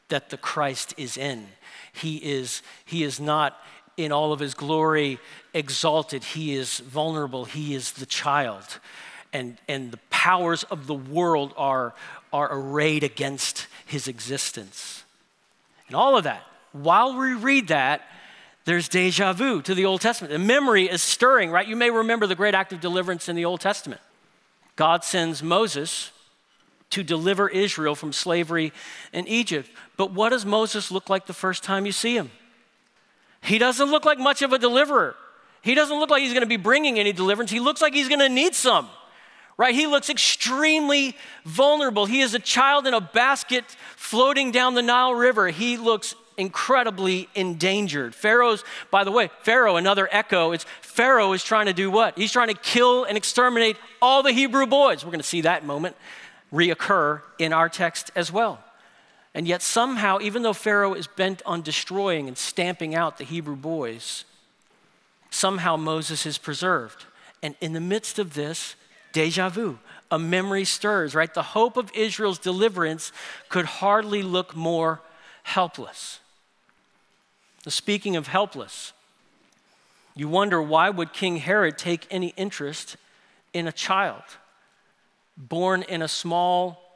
that 0.09 0.31
the 0.31 0.39
Christ 0.39 0.95
is 0.97 1.19
in. 1.19 1.49
He 1.93 2.17
is, 2.17 2.63
he 2.85 3.03
is 3.03 3.19
not 3.19 3.59
in 4.05 4.13
all 4.13 4.33
of 4.33 4.41
his 4.41 4.55
glory 4.55 5.19
exalted. 5.55 6.25
He 6.25 6.55
is 6.55 6.79
vulnerable. 6.81 7.45
He 7.45 7.75
is 7.75 7.93
the 7.93 8.07
child. 8.07 8.79
And, 9.33 9.59
and 9.69 9.93
the 9.93 10.01
powers 10.11 10.65
of 10.65 10.87
the 10.87 10.95
world 10.95 11.55
are, 11.57 11.95
are 12.33 12.49
arrayed 12.51 13.05
against 13.05 13.67
his 13.87 14.09
existence. 14.09 15.05
And 15.87 15.97
all 15.97 16.17
of 16.17 16.25
that, 16.25 16.43
while 16.73 17.17
we 17.17 17.35
read 17.35 17.69
that, 17.69 18.03
there's 18.65 18.89
deja 18.89 19.33
vu 19.33 19.63
to 19.63 19.75
the 19.75 19.87
Old 19.87 20.01
Testament. 20.01 20.33
The 20.33 20.39
memory 20.39 20.89
is 20.89 21.03
stirring, 21.03 21.51
right? 21.51 21.67
You 21.67 21.77
may 21.77 21.91
remember 21.91 22.27
the 22.27 22.35
great 22.35 22.55
act 22.55 22.73
of 22.73 22.81
deliverance 22.81 23.29
in 23.29 23.37
the 23.37 23.45
Old 23.45 23.61
Testament. 23.61 24.01
God 24.77 25.05
sends 25.05 25.43
Moses 25.43 26.13
to 26.91 27.03
deliver 27.03 27.49
Israel 27.49 27.95
from 27.95 28.13
slavery 28.13 28.73
in 29.13 29.27
Egypt. 29.27 29.71
But 29.97 30.13
what 30.13 30.31
does 30.31 30.45
Moses 30.45 30.91
look 30.91 31.09
like 31.09 31.27
the 31.27 31.33
first 31.33 31.63
time 31.63 31.87
you 31.87 31.93
see 31.93 32.17
him? 32.17 32.31
He 33.43 33.59
doesn't 33.59 33.91
look 33.91 34.05
like 34.05 34.19
much 34.19 34.43
of 34.43 34.53
a 34.53 34.59
deliverer. 34.59 35.17
He 35.63 35.75
doesn't 35.75 35.99
look 35.99 36.11
like 36.11 36.23
he's 36.23 36.33
going 36.33 36.43
to 36.43 36.47
be 36.47 36.57
bringing 36.57 36.99
any 36.99 37.13
deliverance. 37.13 37.51
He 37.51 37.61
looks 37.61 37.83
like 37.83 37.95
he's 37.95 38.09
going 38.09 38.21
to 38.21 38.29
need 38.29 38.55
some, 38.55 38.89
right? 39.57 39.75
He 39.75 39.87
looks 39.87 40.09
extremely 40.09 41.17
vulnerable. 41.45 42.07
He 42.07 42.21
is 42.21 42.35
a 42.35 42.39
child 42.39 42.87
in 42.87 42.95
a 42.95 43.01
basket 43.01 43.65
floating 43.97 44.51
down 44.51 44.75
the 44.75 44.83
Nile 44.83 45.15
River. 45.15 45.49
He 45.49 45.77
looks 45.77 46.15
incredibly 46.37 47.29
endangered. 47.35 48.15
Pharaoh's, 48.15 48.65
by 48.91 49.05
the 49.05 49.13
way, 49.13 49.31
Pharaoh, 49.43 49.77
another 49.77 50.09
echo, 50.11 50.53
it's 50.53 50.65
Pharaoh 50.81 51.33
is 51.33 51.45
trying 51.45 51.67
to 51.67 51.75
do 51.75 51.91
what? 51.91 52.17
He's 52.17 52.33
trying 52.33 52.49
to 52.49 52.55
kill 52.55 53.05
and 53.05 53.17
exterminate 53.17 53.77
all 54.01 54.23
the 54.23 54.33
Hebrew 54.33 54.67
boys. 54.67 55.05
We're 55.05 55.11
going 55.11 55.21
to 55.21 55.27
see 55.27 55.43
that 55.43 55.65
moment 55.65 55.97
reoccur 56.53 57.21
in 57.39 57.53
our 57.53 57.69
text 57.69 58.11
as 58.17 58.33
well. 58.33 58.63
And 59.35 59.47
yet, 59.47 59.63
somehow, 59.63 60.19
even 60.21 60.43
though 60.43 60.53
Pharaoh 60.53 60.95
is 60.95 61.07
bent 61.07 61.43
on 61.47 61.63
destroying 61.63 62.27
and 62.27 62.37
stamping 62.37 62.95
out 62.95 63.19
the 63.19 63.25
Hebrew 63.25 63.57
boys, 63.57 64.25
somehow 65.31 65.77
Moses 65.77 66.27
is 66.27 66.37
preserved. 66.37 67.05
And 67.43 67.55
in 67.61 67.73
the 67.73 67.81
midst 67.81 68.19
of 68.19 68.35
this, 68.35 68.75
deja 69.13 69.49
vu, 69.49 69.79
a 70.11 70.19
memory 70.19 70.65
stirs, 70.65 71.15
right? 71.15 71.33
The 71.33 71.43
hope 71.43 71.77
of 71.77 71.91
Israel's 71.95 72.39
deliverance 72.39 73.13
could 73.49 73.67
hardly 73.67 74.23
look 74.23 74.57
more 74.57 75.01
helpless. 75.45 76.19
Speaking 77.69 78.17
of 78.17 78.27
helpless, 78.27 78.93
you 80.17 80.29
wonder 80.29 80.61
why 80.61 80.91
would 80.91 81.13
King 81.13 81.37
Herod 81.37 81.79
take 81.79 82.07
any 82.11 82.29
interest 82.37 82.97
in 83.53 83.69
a 83.69 83.73
child 83.73 84.23
born 85.37 85.83
in 85.83 86.03
a 86.03 86.09
small 86.09 86.90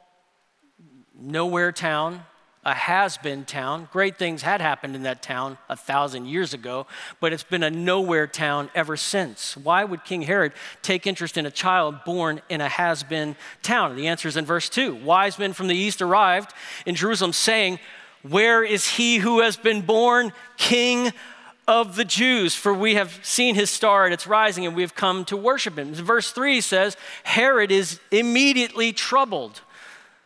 nowhere 1.19 1.71
town 1.71 2.23
a 2.65 2.73
has 2.73 3.17
been 3.17 3.45
town. 3.45 3.87
Great 3.91 4.17
things 4.17 4.41
had 4.41 4.59
happened 4.59 4.95
in 4.95 5.03
that 5.03 5.21
town 5.21 5.57
a 5.69 5.75
thousand 5.75 6.25
years 6.25 6.53
ago, 6.53 6.87
but 7.19 7.31
it's 7.31 7.43
been 7.43 7.61
a 7.61 7.69
nowhere 7.69 8.25
town 8.25 8.71
ever 8.73 8.97
since. 8.97 9.55
Why 9.55 9.83
would 9.83 10.03
King 10.03 10.23
Herod 10.23 10.51
take 10.81 11.05
interest 11.05 11.37
in 11.37 11.45
a 11.45 11.51
child 11.51 12.03
born 12.05 12.41
in 12.49 12.61
a 12.61 12.67
has 12.67 13.03
been 13.03 13.35
town? 13.61 13.95
The 13.95 14.07
answer 14.07 14.27
is 14.27 14.35
in 14.35 14.45
verse 14.45 14.67
2. 14.67 14.95
Wise 14.95 15.37
men 15.37 15.53
from 15.53 15.67
the 15.67 15.75
east 15.75 16.01
arrived 16.01 16.53
in 16.87 16.95
Jerusalem 16.95 17.33
saying, 17.33 17.79
Where 18.23 18.63
is 18.63 18.87
he 18.87 19.17
who 19.17 19.41
has 19.41 19.57
been 19.57 19.83
born 19.83 20.33
king 20.57 21.13
of 21.67 21.95
the 21.95 22.05
Jews? 22.05 22.55
For 22.55 22.73
we 22.73 22.95
have 22.95 23.19
seen 23.21 23.53
his 23.53 23.69
star 23.69 24.07
at 24.07 24.11
its 24.11 24.25
rising 24.25 24.65
and 24.65 24.75
we 24.75 24.81
have 24.81 24.95
come 24.95 25.23
to 25.25 25.37
worship 25.37 25.77
him. 25.77 25.93
Verse 25.93 26.31
3 26.31 26.61
says, 26.61 26.97
Herod 27.23 27.71
is 27.71 27.99
immediately 28.09 28.91
troubled 28.91 29.61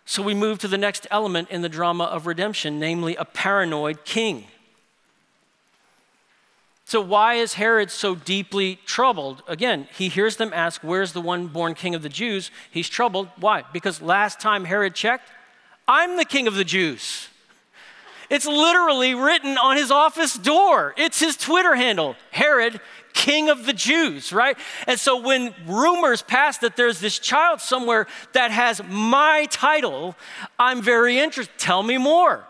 so 0.09 0.23
we 0.23 0.33
move 0.33 0.57
to 0.57 0.67
the 0.67 0.75
next 0.75 1.05
element 1.11 1.51
in 1.51 1.61
the 1.61 1.69
drama 1.69 2.05
of 2.05 2.25
redemption, 2.25 2.79
namely 2.79 3.15
a 3.17 3.25
paranoid 3.25 4.05
king. 4.05 4.45
So, 6.85 6.99
why 6.99 7.35
is 7.35 7.53
Herod 7.53 7.91
so 7.91 8.15
deeply 8.15 8.79
troubled? 8.87 9.43
Again, 9.47 9.87
he 9.93 10.09
hears 10.09 10.37
them 10.37 10.51
ask, 10.51 10.81
Where's 10.81 11.13
the 11.13 11.21
one 11.21 11.45
born 11.45 11.75
king 11.75 11.93
of 11.93 12.01
the 12.01 12.09
Jews? 12.09 12.49
He's 12.71 12.89
troubled. 12.89 13.27
Why? 13.37 13.63
Because 13.71 14.01
last 14.01 14.39
time 14.39 14.65
Herod 14.65 14.95
checked, 14.95 15.29
I'm 15.87 16.17
the 16.17 16.25
king 16.25 16.47
of 16.47 16.55
the 16.55 16.63
Jews. 16.63 17.27
It's 18.31 18.47
literally 18.47 19.13
written 19.13 19.59
on 19.59 19.77
his 19.77 19.91
office 19.91 20.33
door. 20.33 20.95
It's 20.97 21.19
his 21.19 21.37
Twitter 21.37 21.75
handle 21.75 22.15
Herod, 22.31 22.81
king 23.19 23.49
of 23.49 23.65
the 23.65 23.73
Jews, 23.73 24.31
right? 24.31 24.57
And 24.87 24.97
so 24.97 25.21
when 25.21 25.53
rumors 25.67 26.21
pass 26.21 26.57
that 26.59 26.77
there's 26.77 27.01
this 27.01 27.19
child 27.19 27.59
somewhere 27.59 28.07
that 28.31 28.49
has 28.49 28.81
my 28.87 29.45
title, 29.51 30.15
I'm 30.57 30.81
very 30.81 31.19
interested. 31.19 31.53
Tell 31.57 31.83
me 31.83 31.97
more. 31.97 32.45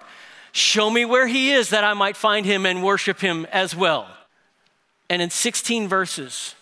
Show 0.52 0.92
me 0.92 1.06
where 1.06 1.26
he 1.26 1.52
is 1.52 1.72
that 1.72 1.84
I 1.84 1.96
might 1.96 2.16
find 2.16 2.46
him 2.46 2.68
and 2.68 2.84
worship 2.84 3.20
him 3.20 3.48
as 3.52 3.76
well. 3.76 4.08
And 5.10 5.24
in 5.24 5.32
16 5.32 5.88
verses, 5.88 6.54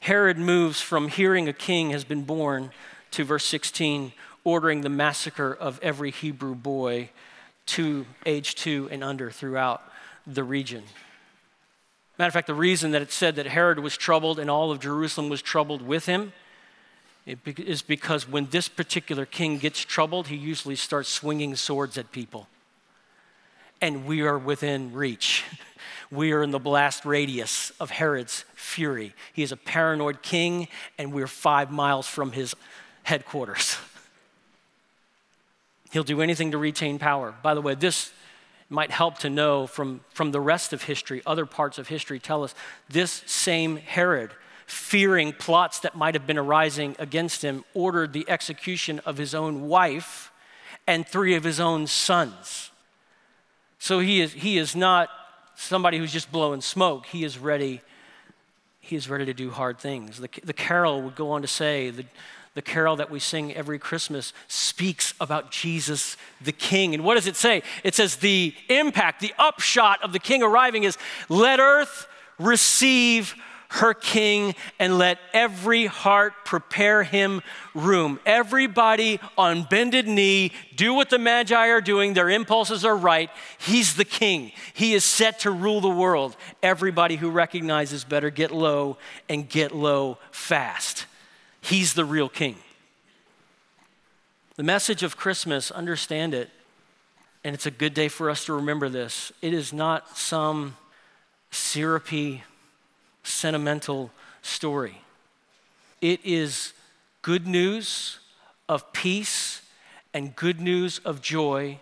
Herod 0.00 0.38
moves 0.38 0.80
from 0.80 1.08
hearing 1.08 1.48
a 1.48 1.52
king 1.52 1.90
has 1.90 2.04
been 2.04 2.24
born 2.24 2.70
to 3.10 3.24
verse 3.24 3.44
16, 3.44 4.12
ordering 4.42 4.80
the 4.80 4.88
massacre 4.88 5.52
of 5.52 5.78
every 5.82 6.10
Hebrew 6.10 6.54
boy 6.54 7.10
to 7.66 8.06
age 8.24 8.54
two 8.54 8.88
and 8.90 9.04
under 9.04 9.30
throughout 9.30 9.82
the 10.26 10.44
region. 10.44 10.84
Matter 12.22 12.28
of 12.28 12.34
fact, 12.34 12.46
the 12.46 12.54
reason 12.54 12.92
that 12.92 13.02
it 13.02 13.10
said 13.10 13.34
that 13.34 13.46
Herod 13.46 13.80
was 13.80 13.96
troubled 13.96 14.38
and 14.38 14.48
all 14.48 14.70
of 14.70 14.78
Jerusalem 14.78 15.28
was 15.28 15.42
troubled 15.42 15.82
with 15.82 16.06
him 16.06 16.32
is 17.26 17.82
because 17.82 18.28
when 18.28 18.46
this 18.46 18.68
particular 18.68 19.26
king 19.26 19.58
gets 19.58 19.80
troubled, 19.80 20.28
he 20.28 20.36
usually 20.36 20.76
starts 20.76 21.08
swinging 21.08 21.56
swords 21.56 21.98
at 21.98 22.12
people. 22.12 22.46
And 23.80 24.06
we 24.06 24.20
are 24.20 24.38
within 24.38 24.92
reach. 24.92 25.42
We 26.12 26.32
are 26.32 26.42
in 26.42 26.52
the 26.52 26.60
blast 26.60 27.04
radius 27.06 27.72
of 27.80 27.90
Herod's 27.90 28.44
fury. 28.54 29.14
He 29.32 29.42
is 29.42 29.50
a 29.50 29.56
paranoid 29.56 30.22
king, 30.22 30.68
and 30.98 31.10
we're 31.10 31.26
five 31.26 31.72
miles 31.72 32.06
from 32.06 32.32
his 32.32 32.54
headquarters. 33.02 33.78
He'll 35.90 36.04
do 36.04 36.20
anything 36.20 36.50
to 36.50 36.58
retain 36.58 36.98
power. 36.98 37.34
By 37.42 37.54
the 37.54 37.62
way, 37.62 37.74
this 37.74 38.12
might 38.72 38.90
help 38.90 39.18
to 39.18 39.30
know 39.30 39.66
from, 39.66 40.00
from 40.10 40.32
the 40.32 40.40
rest 40.40 40.72
of 40.72 40.82
history, 40.82 41.22
other 41.26 41.46
parts 41.46 41.78
of 41.78 41.88
history 41.88 42.18
tell 42.18 42.42
us 42.42 42.54
this 42.88 43.22
same 43.26 43.76
Herod, 43.76 44.32
fearing 44.66 45.32
plots 45.32 45.80
that 45.80 45.94
might 45.94 46.14
have 46.14 46.26
been 46.26 46.38
arising 46.38 46.96
against 46.98 47.42
him, 47.42 47.64
ordered 47.74 48.12
the 48.12 48.24
execution 48.28 49.00
of 49.00 49.18
his 49.18 49.34
own 49.34 49.68
wife 49.68 50.32
and 50.86 51.06
three 51.06 51.34
of 51.34 51.44
his 51.44 51.60
own 51.60 51.86
sons. 51.86 52.70
So 53.78 53.98
he 54.00 54.20
is, 54.20 54.32
he 54.32 54.58
is 54.58 54.74
not 54.74 55.10
somebody 55.54 55.98
who's 55.98 56.12
just 56.12 56.32
blowing 56.32 56.60
smoke. 56.60 57.06
He 57.06 57.24
is 57.24 57.38
ready. 57.38 57.82
He 58.80 58.96
is 58.96 59.08
ready 59.08 59.26
to 59.26 59.34
do 59.34 59.50
hard 59.50 59.78
things. 59.78 60.18
The, 60.18 60.28
the 60.42 60.52
carol 60.52 61.02
would 61.02 61.14
go 61.14 61.30
on 61.32 61.42
to 61.42 61.48
say, 61.48 61.90
the, 61.90 62.04
the 62.54 62.62
carol 62.62 62.96
that 62.96 63.10
we 63.10 63.18
sing 63.18 63.54
every 63.54 63.78
Christmas 63.78 64.32
speaks 64.46 65.14
about 65.20 65.50
Jesus 65.50 66.16
the 66.40 66.52
King. 66.52 66.94
And 66.94 67.04
what 67.04 67.14
does 67.14 67.26
it 67.26 67.36
say? 67.36 67.62
It 67.82 67.94
says 67.94 68.16
the 68.16 68.54
impact, 68.68 69.20
the 69.20 69.34
upshot 69.38 70.02
of 70.02 70.12
the 70.12 70.18
King 70.18 70.42
arriving 70.42 70.84
is 70.84 70.98
let 71.28 71.60
earth 71.60 72.06
receive 72.38 73.34
her 73.72 73.94
king 73.94 74.54
and 74.78 74.98
let 74.98 75.18
every 75.32 75.86
heart 75.86 76.34
prepare 76.44 77.02
him 77.02 77.40
room. 77.74 78.20
Everybody 78.26 79.18
on 79.38 79.64
bended 79.64 80.06
knee, 80.06 80.52
do 80.76 80.92
what 80.92 81.08
the 81.08 81.18
Magi 81.18 81.68
are 81.68 81.80
doing. 81.80 82.12
Their 82.12 82.28
impulses 82.28 82.84
are 82.84 82.96
right. 82.96 83.30
He's 83.58 83.94
the 83.94 84.04
king. 84.04 84.52
He 84.74 84.92
is 84.92 85.04
set 85.04 85.40
to 85.40 85.50
rule 85.50 85.80
the 85.80 85.88
world. 85.88 86.36
Everybody 86.62 87.16
who 87.16 87.30
recognizes 87.30 88.04
better 88.04 88.28
get 88.28 88.50
low 88.50 88.98
and 89.30 89.48
get 89.48 89.74
low 89.74 90.18
fast. 90.30 91.06
He's 91.62 91.94
the 91.94 92.04
real 92.04 92.28
king. 92.28 92.56
The 94.56 94.62
message 94.62 95.02
of 95.02 95.16
Christmas, 95.16 95.70
understand 95.70 96.34
it, 96.34 96.50
and 97.42 97.54
it's 97.54 97.66
a 97.66 97.70
good 97.70 97.94
day 97.94 98.08
for 98.08 98.28
us 98.28 98.44
to 98.44 98.52
remember 98.52 98.88
this. 98.88 99.32
It 99.40 99.54
is 99.54 99.72
not 99.72 100.18
some 100.18 100.76
syrupy, 101.50 102.42
sentimental 103.22 104.10
story. 104.42 105.00
It 106.00 106.20
is 106.24 106.74
good 107.22 107.46
news 107.46 108.18
of 108.68 108.92
peace 108.92 109.62
and 110.12 110.36
good 110.36 110.60
news 110.60 110.98
of 111.04 111.22
joy 111.22 111.78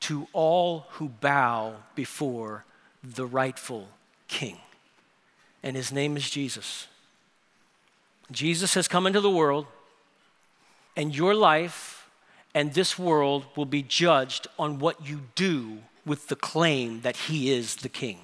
to 0.00 0.28
all 0.32 0.86
who 0.90 1.08
bow 1.08 1.74
before 1.94 2.64
the 3.02 3.26
rightful 3.26 3.88
king. 4.28 4.58
And 5.62 5.76
his 5.76 5.90
name 5.90 6.16
is 6.16 6.28
Jesus. 6.28 6.86
Jesus 8.30 8.74
has 8.74 8.88
come 8.88 9.06
into 9.06 9.20
the 9.20 9.30
world, 9.30 9.66
and 10.96 11.14
your 11.14 11.34
life 11.34 12.08
and 12.54 12.72
this 12.72 12.98
world 12.98 13.44
will 13.56 13.66
be 13.66 13.82
judged 13.82 14.46
on 14.58 14.78
what 14.78 15.06
you 15.06 15.20
do 15.34 15.78
with 16.06 16.28
the 16.28 16.36
claim 16.36 17.00
that 17.02 17.16
He 17.16 17.52
is 17.52 17.76
the 17.76 17.88
King. 17.88 18.18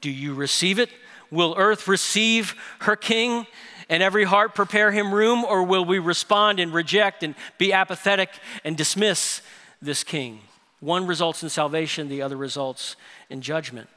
Do 0.00 0.10
you 0.10 0.34
receive 0.34 0.78
it? 0.78 0.90
Will 1.30 1.54
earth 1.58 1.88
receive 1.88 2.54
her 2.80 2.96
King? 2.96 3.46
and 3.88 4.02
every 4.02 4.24
heart 4.24 4.54
prepare 4.54 4.90
him 4.90 5.14
room, 5.14 5.44
or 5.44 5.62
will 5.62 5.84
we 5.84 5.98
respond 5.98 6.58
and 6.58 6.72
reject 6.72 7.22
and 7.22 7.34
be 7.58 7.72
apathetic 7.72 8.30
and 8.64 8.76
dismiss 8.76 9.42
this 9.80 10.02
king? 10.02 10.40
One 10.80 11.06
results 11.06 11.42
in 11.42 11.48
salvation, 11.48 12.08
the 12.08 12.22
other 12.22 12.36
results 12.36 12.96
in 13.30 13.40
judgment. 13.40 13.88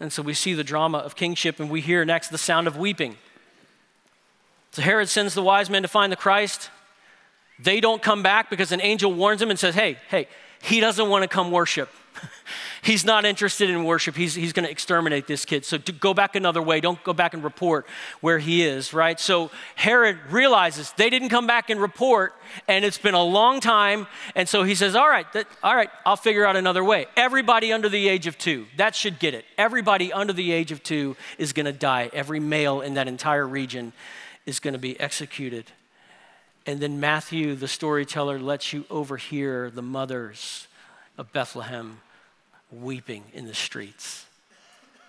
And 0.00 0.12
so 0.12 0.22
we 0.22 0.34
see 0.34 0.54
the 0.54 0.64
drama 0.64 0.98
of 0.98 1.16
kingship, 1.16 1.58
and 1.58 1.70
we 1.70 1.80
hear 1.80 2.04
next 2.04 2.28
the 2.28 2.38
sound 2.38 2.66
of 2.66 2.76
weeping. 2.76 3.16
So 4.78 4.82
Herod 4.82 5.08
sends 5.08 5.34
the 5.34 5.42
wise 5.42 5.68
men 5.68 5.82
to 5.82 5.88
find 5.88 6.12
the 6.12 6.16
Christ. 6.16 6.70
They 7.58 7.80
don't 7.80 8.00
come 8.00 8.22
back 8.22 8.48
because 8.48 8.70
an 8.70 8.80
angel 8.80 9.12
warns 9.12 9.40
them 9.40 9.50
and 9.50 9.58
says, 9.58 9.74
Hey, 9.74 9.98
hey, 10.08 10.28
he 10.62 10.78
doesn't 10.78 11.08
want 11.08 11.24
to 11.24 11.28
come 11.28 11.50
worship. 11.50 11.88
he's 12.82 13.04
not 13.04 13.24
interested 13.24 13.68
in 13.70 13.82
worship. 13.82 14.14
He's, 14.14 14.36
he's 14.36 14.52
going 14.52 14.66
to 14.66 14.70
exterminate 14.70 15.26
this 15.26 15.44
kid. 15.44 15.64
So 15.64 15.78
go 15.78 16.14
back 16.14 16.36
another 16.36 16.62
way. 16.62 16.80
Don't 16.80 17.02
go 17.02 17.12
back 17.12 17.34
and 17.34 17.42
report 17.42 17.88
where 18.20 18.38
he 18.38 18.62
is, 18.62 18.94
right? 18.94 19.18
So 19.18 19.50
Herod 19.74 20.16
realizes 20.30 20.92
they 20.92 21.10
didn't 21.10 21.30
come 21.30 21.48
back 21.48 21.70
and 21.70 21.80
report, 21.80 22.34
and 22.68 22.84
it's 22.84 22.98
been 22.98 23.14
a 23.14 23.24
long 23.24 23.58
time. 23.58 24.06
And 24.36 24.48
so 24.48 24.62
he 24.62 24.76
says, 24.76 24.94
All 24.94 25.08
right, 25.08 25.26
that, 25.32 25.48
all 25.60 25.74
right, 25.74 25.90
I'll 26.06 26.14
figure 26.14 26.46
out 26.46 26.54
another 26.54 26.84
way. 26.84 27.06
Everybody 27.16 27.72
under 27.72 27.88
the 27.88 28.06
age 28.06 28.28
of 28.28 28.38
two, 28.38 28.66
that 28.76 28.94
should 28.94 29.18
get 29.18 29.34
it. 29.34 29.44
Everybody 29.56 30.12
under 30.12 30.32
the 30.32 30.52
age 30.52 30.70
of 30.70 30.84
two 30.84 31.16
is 31.36 31.52
going 31.52 31.66
to 31.66 31.72
die. 31.72 32.10
Every 32.12 32.38
male 32.38 32.80
in 32.80 32.94
that 32.94 33.08
entire 33.08 33.44
region 33.44 33.92
is 34.48 34.60
going 34.60 34.72
to 34.72 34.78
be 34.78 34.98
executed. 34.98 35.66
And 36.64 36.80
then 36.80 36.98
Matthew, 36.98 37.54
the 37.54 37.68
storyteller, 37.68 38.38
lets 38.38 38.72
you 38.72 38.86
overhear 38.88 39.70
the 39.70 39.82
mothers 39.82 40.66
of 41.18 41.30
Bethlehem 41.34 42.00
weeping 42.72 43.24
in 43.34 43.46
the 43.46 43.52
streets. 43.52 44.24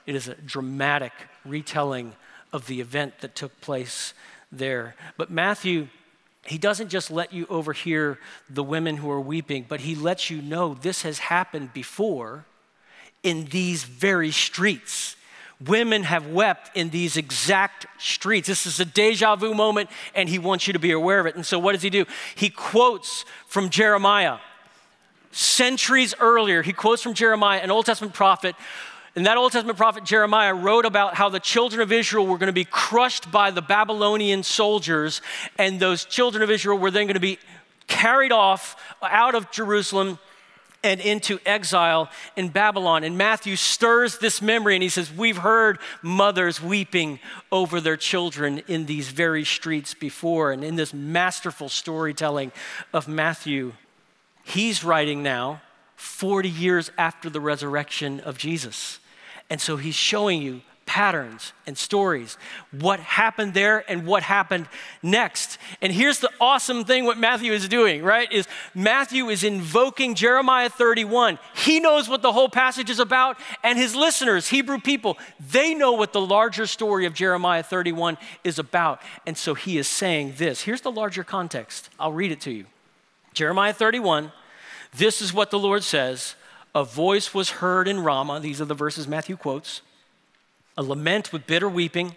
It 0.06 0.16
is 0.16 0.28
a 0.28 0.36
dramatic 0.36 1.14
retelling 1.46 2.14
of 2.52 2.68
the 2.68 2.82
event 2.82 3.20
that 3.22 3.34
took 3.34 3.62
place 3.62 4.14
there. 4.52 4.96
But 5.16 5.32
Matthew, 5.32 5.88
he 6.46 6.58
doesn't 6.58 6.90
just 6.90 7.10
let 7.10 7.32
you 7.32 7.48
overhear 7.50 8.20
the 8.50 8.64
women 8.64 8.98
who 8.98 9.10
are 9.10 9.22
weeping, 9.22 9.66
but 9.70 9.80
he 9.80 9.96
lets 9.96 10.30
you 10.30 10.42
know 10.42 10.74
this 10.74 11.04
has 11.04 11.20
happened 11.20 11.72
before 11.72 12.44
in 13.24 13.46
these 13.46 13.86
very 13.86 14.32
streets. 14.32 15.16
Women 15.66 16.04
have 16.04 16.28
wept 16.28 16.72
in 16.76 16.90
these 16.90 17.18
exact 17.18 17.86
streets. 17.98 18.48
This 18.48 18.66
is 18.66 18.80
a 18.80 18.86
deja 18.86 19.36
vu 19.36 19.54
moment, 19.54 19.90
and 20.16 20.30
he 20.30 20.40
wants 20.40 20.68
you 20.68 20.74
to 20.74 20.80
be 20.80 20.92
aware 20.92 21.20
of 21.20 21.26
it. 21.26 21.36
And 21.36 21.46
so, 21.46 21.60
what 21.60 21.74
does 21.74 21.82
he 21.82 21.90
do? 21.90 22.06
He 22.36 22.50
quotes 22.50 23.26
from 23.48 23.70
Jeremiah. 23.70 24.38
Centuries 25.32 26.16
earlier, 26.20 26.62
he 26.62 26.74
quotes 26.74 27.04
from 27.04 27.14
Jeremiah, 27.14 27.60
an 27.60 27.72
Old 27.72 27.86
Testament 27.86 28.14
prophet. 28.14 28.56
And 29.16 29.26
that 29.26 29.38
Old 29.38 29.52
Testament 29.52 29.78
prophet 29.78 30.06
Jeremiah 30.06 30.54
wrote 30.54 30.86
about 30.86 31.16
how 31.16 31.28
the 31.28 31.40
children 31.42 31.82
of 31.82 31.92
Israel 31.92 32.26
were 32.26 32.38
going 32.38 32.48
to 32.48 32.54
be 32.54 32.64
crushed 32.64 33.30
by 33.30 33.52
the 33.52 33.62
Babylonian 33.62 34.44
soldiers, 34.44 35.22
and 35.58 35.80
those 35.80 36.06
children 36.06 36.42
of 36.42 36.50
Israel 36.50 36.78
were 36.78 36.90
then 36.90 37.06
going 37.06 37.16
to 37.16 37.20
be 37.20 37.38
carried 37.88 38.32
off 38.32 38.76
out 39.02 39.36
of 39.36 39.52
Jerusalem 39.52 40.20
and 40.84 41.02
into 41.02 41.40
exile 41.46 42.10
in 42.36 42.50
Babylon. 42.50 43.04
And 43.04 43.18
Matthew 43.18 43.56
stirs 43.56 44.18
this 44.20 44.42
memory 44.42 44.76
and 44.76 44.84
he 44.84 44.90
says, 44.90 45.12
We've 45.12 45.38
heard 45.38 45.80
mothers 46.02 46.62
weeping 46.62 47.20
over 47.52 47.82
their 47.82 47.98
children 47.98 48.62
in 48.68 48.86
these 48.86 49.10
very 49.10 49.44
streets 49.44 49.94
before. 49.94 50.52
And 50.52 50.64
in 50.64 50.76
this 50.76 50.94
masterful 50.94 51.70
storytelling 51.70 52.52
of 52.94 53.08
Matthew, 53.08 53.74
he's 54.44 54.84
writing 54.84 55.24
now 55.24 55.62
40 55.96 56.50
years 56.50 56.92
after 56.98 57.30
the 57.30 57.42
resurrection 57.42 58.20
of 58.22 58.38
Jesus. 58.38 59.00
And 59.50 59.60
so 59.60 59.78
he's 59.78 59.96
showing 59.96 60.42
you 60.42 60.62
patterns 60.90 61.54
and 61.68 61.78
stories, 61.78 62.36
what 62.72 63.00
happened 63.00 63.54
there 63.54 63.86
and 63.88 64.08
what 64.08 64.24
happened 64.24 64.66
next. 65.04 65.60
And 65.84 65.94
here's 65.94 66.18
the 66.18 66.32
awesome 66.42 66.84
thing 66.84 67.06
what 67.06 67.20
Matthew 67.20 67.54
is 67.54 67.68
doing, 67.68 68.02
right? 68.02 68.30
Is 68.32 68.48
Matthew 68.74 69.30
is 69.30 69.44
invoking 69.44 70.16
Jeremiah 70.16 70.68
31. 70.68 71.38
He 71.54 71.80
knows 71.80 72.10
what 72.10 72.24
the 72.24 72.34
whole 72.34 72.50
passage 72.50 72.90
is 72.90 72.98
about, 73.00 73.38
and 73.64 73.78
his 73.78 73.96
listeners, 73.96 74.48
Hebrew 74.48 74.80
people, 74.80 75.20
they 75.52 75.76
know 75.76 75.92
what 75.92 76.12
the 76.12 76.22
larger 76.22 76.66
story 76.66 77.06
of 77.06 77.14
Jeremiah 77.14 77.62
31 77.62 78.18
is 78.44 78.58
about. 78.58 79.00
And 79.28 79.38
so 79.38 79.54
he 79.54 79.78
is 79.78 79.88
saying 79.88 80.34
this. 80.38 80.64
Here's 80.64 80.82
the 80.82 80.92
larger 80.92 81.24
context. 81.24 81.92
I'll 82.00 82.14
read 82.14 82.32
it 82.32 82.42
to 82.42 82.52
you. 82.52 82.66
Jeremiah 83.36 83.74
31, 83.74 84.32
this 84.98 85.22
is 85.22 85.36
what 85.36 85.52
the 85.52 85.60
Lord 85.60 85.84
says. 85.84 86.34
A 86.74 86.84
voice 86.84 87.32
was 87.32 87.52
heard 87.52 87.88
in 87.88 88.00
Ramah. 88.00 88.40
These 88.40 88.60
are 88.60 88.66
the 88.66 88.74
verses 88.74 89.08
Matthew 89.08 89.38
quotes 89.38 89.84
a 90.80 90.82
lament 90.82 91.34
with 91.34 91.46
bitter 91.46 91.68
weeping, 91.68 92.16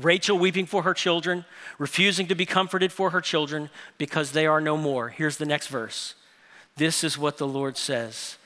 Rachel 0.00 0.38
weeping 0.38 0.64
for 0.64 0.84
her 0.84 0.94
children, 0.94 1.44
refusing 1.78 2.26
to 2.28 2.34
be 2.34 2.46
comforted 2.46 2.90
for 2.90 3.10
her 3.10 3.20
children 3.20 3.68
because 3.98 4.32
they 4.32 4.46
are 4.46 4.60
no 4.60 4.78
more. 4.78 5.10
Here's 5.10 5.36
the 5.36 5.44
next 5.44 5.66
verse. 5.66 6.14
This 6.76 7.04
is 7.04 7.18
what 7.18 7.36
the 7.36 7.46
Lord 7.46 7.76
says 7.76 8.38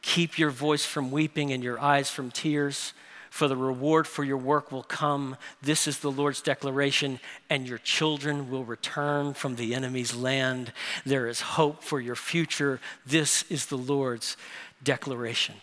Keep 0.00 0.38
your 0.38 0.48
voice 0.48 0.86
from 0.86 1.10
weeping 1.10 1.52
and 1.52 1.62
your 1.62 1.78
eyes 1.78 2.08
from 2.10 2.30
tears, 2.30 2.94
for 3.28 3.48
the 3.48 3.56
reward 3.56 4.06
for 4.06 4.24
your 4.24 4.38
work 4.38 4.72
will 4.72 4.82
come. 4.82 5.36
This 5.60 5.86
is 5.86 5.98
the 5.98 6.10
Lord's 6.10 6.40
declaration, 6.40 7.20
and 7.50 7.68
your 7.68 7.78
children 7.78 8.50
will 8.50 8.64
return 8.64 9.34
from 9.34 9.56
the 9.56 9.74
enemy's 9.74 10.14
land. 10.14 10.72
There 11.04 11.28
is 11.28 11.42
hope 11.42 11.84
for 11.84 12.00
your 12.00 12.16
future. 12.16 12.80
This 13.04 13.44
is 13.50 13.66
the 13.66 13.76
Lord's 13.76 14.38
declaration 14.82 15.56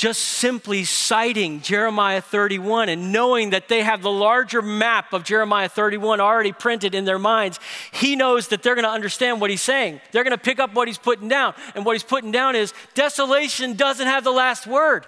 just 0.00 0.22
simply 0.22 0.82
citing 0.82 1.60
Jeremiah 1.60 2.22
31 2.22 2.88
and 2.88 3.12
knowing 3.12 3.50
that 3.50 3.68
they 3.68 3.82
have 3.82 4.00
the 4.00 4.10
larger 4.10 4.62
map 4.62 5.12
of 5.12 5.24
Jeremiah 5.24 5.68
31 5.68 6.20
already 6.20 6.52
printed 6.52 6.94
in 6.94 7.04
their 7.04 7.18
minds, 7.18 7.60
he 7.92 8.16
knows 8.16 8.48
that 8.48 8.62
they're 8.62 8.74
going 8.74 8.86
to 8.86 8.90
understand 8.90 9.42
what 9.42 9.50
he's 9.50 9.60
saying. 9.60 10.00
They're 10.10 10.24
going 10.24 10.30
to 10.30 10.42
pick 10.42 10.58
up 10.58 10.72
what 10.72 10.88
he's 10.88 10.96
putting 10.96 11.28
down. 11.28 11.52
And 11.74 11.84
what 11.84 11.92
he's 11.92 12.02
putting 12.02 12.32
down 12.32 12.56
is 12.56 12.72
desolation 12.94 13.74
doesn't 13.74 14.06
have 14.06 14.24
the 14.24 14.30
last 14.30 14.66
word. 14.66 15.04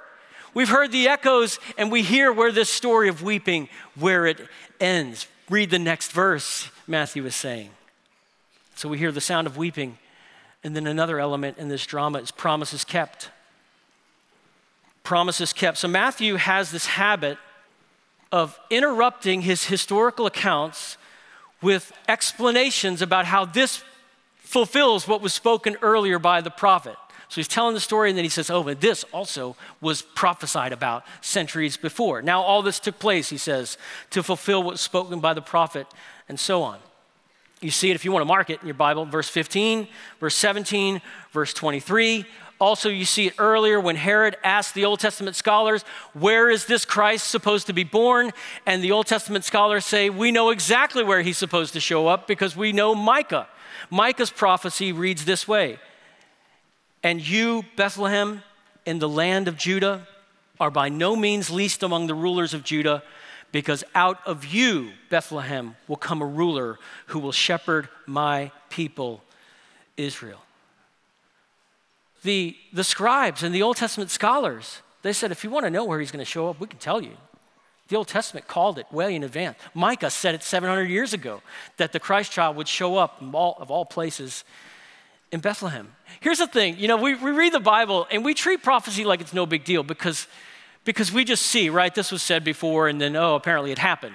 We've 0.53 0.69
heard 0.69 0.93
the 0.93 1.09
echoes 1.09 1.59
and 1.79 1.90
we 1.90 2.03
hear 2.03 2.31
where 2.31 2.53
this 2.53 2.69
story 2.69 3.09
of 3.09 3.23
weeping 3.23 3.71
where 3.95 4.27
it 4.27 4.47
ends. 4.79 5.27
Read 5.49 5.71
the 5.71 5.79
next 5.79 6.12
verse, 6.12 6.69
Matthew 6.87 7.25
is 7.25 7.35
saying. 7.35 7.71
So 8.75 8.90
we 8.90 8.99
hear 8.99 9.11
the 9.11 9.23
sound 9.23 9.47
of 9.47 9.57
weeping. 9.57 9.97
And 10.62 10.77
then 10.77 10.87
another 10.87 11.19
element 11.19 11.57
in 11.57 11.69
this 11.71 11.87
drama 11.87 12.19
is 12.19 12.31
promises 12.31 12.85
kept 12.85 13.31
promises 15.03 15.53
kept. 15.53 15.79
So 15.79 15.88
Matthew 15.88 16.37
has 16.37 16.71
this 16.71 16.87
habit 16.87 17.38
of 18.31 18.59
interrupting 18.71 19.43
his 19.43 19.65
historical 19.65 20.27
accounts 20.27 20.97
with 21.61 21.93
explanations 22.09 23.03
about 23.03 23.27
how 23.27 23.45
this 23.45 23.85
fulfills 24.38 25.07
what 25.07 25.23
was 25.23 25.33
spoken 25.33 25.77
earlier 25.83 26.19
by 26.19 26.41
the 26.41 26.51
prophet. 26.51 26.97
So 27.29 27.37
he's 27.37 27.49
telling 27.49 27.73
the 27.73 27.81
story, 27.81 28.11
and 28.11 28.19
then 28.19 28.25
he 28.25 28.29
says, 28.29 28.51
Oh, 28.51 28.62
but 28.62 28.83
this 28.83 29.05
also 29.05 29.57
was 29.81 30.03
prophesied 30.03 30.73
about 30.73 31.05
centuries 31.23 31.79
before. 31.79 32.21
Now, 32.21 32.43
all 32.43 32.61
this 32.61 32.79
took 32.79 32.99
place, 32.99 33.31
he 33.31 33.38
says, 33.38 33.79
to 34.11 34.23
fulfill 34.23 34.62
what 34.62 34.73
was 34.73 34.83
spoken 34.83 35.21
by 35.21 35.33
the 35.33 35.41
prophet, 35.41 35.87
and 36.29 36.38
so 36.38 36.62
on. 36.62 36.79
You 37.62 37.71
see 37.71 37.91
it 37.91 37.95
if 37.95 38.05
you 38.05 38.12
want 38.12 38.21
to 38.21 38.27
mark 38.27 38.51
it 38.51 38.61
in 38.61 38.67
your 38.67 38.75
Bible, 38.75 39.07
verse 39.07 39.31
15, 39.31 39.88
verse 40.21 40.35
17, 40.35 41.01
verse 41.33 41.55
23, 41.55 42.27
also, 42.62 42.88
you 42.88 43.05
see 43.05 43.27
it 43.27 43.35
earlier 43.38 43.81
when 43.81 43.96
Herod 43.96 44.37
asked 44.44 44.75
the 44.75 44.85
Old 44.85 45.01
Testament 45.01 45.35
scholars, 45.35 45.83
Where 46.12 46.48
is 46.48 46.66
this 46.66 46.85
Christ 46.85 47.27
supposed 47.27 47.66
to 47.66 47.72
be 47.72 47.83
born? 47.83 48.31
And 48.66 48.85
the 48.85 48.92
Old 48.92 49.09
Testament 49.09 49.44
scholars 49.44 49.85
say, 49.85 50.11
We 50.11 50.31
know 50.31 50.51
exactly 50.51 51.03
where 51.03 51.22
he's 51.22 51.37
supposed 51.37 51.72
to 51.72 51.81
show 51.81 52.07
up 52.07 52.29
because 52.29 52.57
we 52.57 52.70
know 52.72 52.94
Micah. 52.94 53.48
Micah's 53.90 54.31
prophecy 54.31 54.92
reads 54.92 55.25
this 55.25 55.48
way 55.48 55.81
And 57.03 57.20
you, 57.20 57.64
Bethlehem, 57.75 58.44
in 58.87 59.01
the 59.01 59.09
land 59.09 59.48
of 59.48 59.57
Judah, 59.57 60.07
are 60.61 60.70
by 60.70 60.88
no 60.88 61.16
means 61.16 61.51
least 61.51 61.83
among 61.83 62.07
the 62.07 62.14
rulers 62.14 62.55
of 62.55 62.62
Judah, 62.62 63.03
because 63.51 63.83
out 63.92 64.20
of 64.25 64.44
you, 64.44 64.92
Bethlehem, 65.11 65.75
will 65.88 65.96
come 65.96 66.22
a 66.22 66.27
ruler 66.27 66.79
who 67.07 67.18
will 67.18 67.33
shepherd 67.33 67.88
my 68.07 68.53
people, 68.70 69.20
Israel 69.96 70.42
the, 72.23 72.57
the 72.73 72.85
scribes 72.85 73.43
and 73.43 73.55
the 73.55 73.63
Old 73.63 73.77
Testament 73.77 74.11
scholars, 74.11 74.81
they 75.03 75.13
said, 75.13 75.33
if 75.33 75.43
you 75.45 75.51
want 75.51 75.67
to 75.67 75.71
know 75.71 75.85
where 75.85 75.99
he's 76.01 76.13
going 76.13 76.25
to 76.25 76.31
show 76.31 76.49
up, 76.49 76.61
we 76.61 76.67
can 76.67 76.79
tell 76.79 77.01
you. 77.01 77.17
The 77.89 77.97
Old 77.97 78.09
Testament 78.09 78.47
called 78.47 78.79
it 78.79 78.91
way 78.93 79.15
in 79.15 79.25
advance. 79.25 79.59
Micah 79.75 80.11
said 80.11 80.35
it 80.35 80.43
700 80.43 80.85
years 80.85 81.13
ago 81.13 81.43
that 81.77 81.93
the 81.93 82.01
Christ 82.01 82.33
child 82.33 82.57
would 82.57 82.69
show 82.69 82.97
up 82.97 83.23
all, 83.33 83.57
of 83.59 83.71
all 83.71 83.85
places 83.85 84.45
in 85.31 85.41
Bethlehem. 85.41 85.93
Here's 86.21 86.39
the 86.39 86.47
thing 86.47 86.79
you 86.79 86.89
know, 86.89 86.97
we, 86.97 87.15
we 87.15 87.33
read 87.33 87.53
the 87.53 87.61
Bible 87.61 88.07
and 88.11 88.25
we 88.25 88.35
treat 88.35 88.63
prophecy 88.63 89.05
like 89.05 89.21
it's 89.21 89.35
no 89.35 89.45
big 89.45 89.65
deal 89.65 89.83
because, 89.83 90.27
because 90.85 91.13
we 91.13 91.25
just 91.25 91.45
see, 91.45 91.71
right, 91.71 91.95
this 91.95 92.13
was 92.13 92.23
said 92.23 92.45
before 92.45 92.89
and 92.89 93.01
then, 93.01 93.17
oh, 93.17 93.35
apparently 93.35 93.73
it 93.73 93.79
happened. 93.79 94.15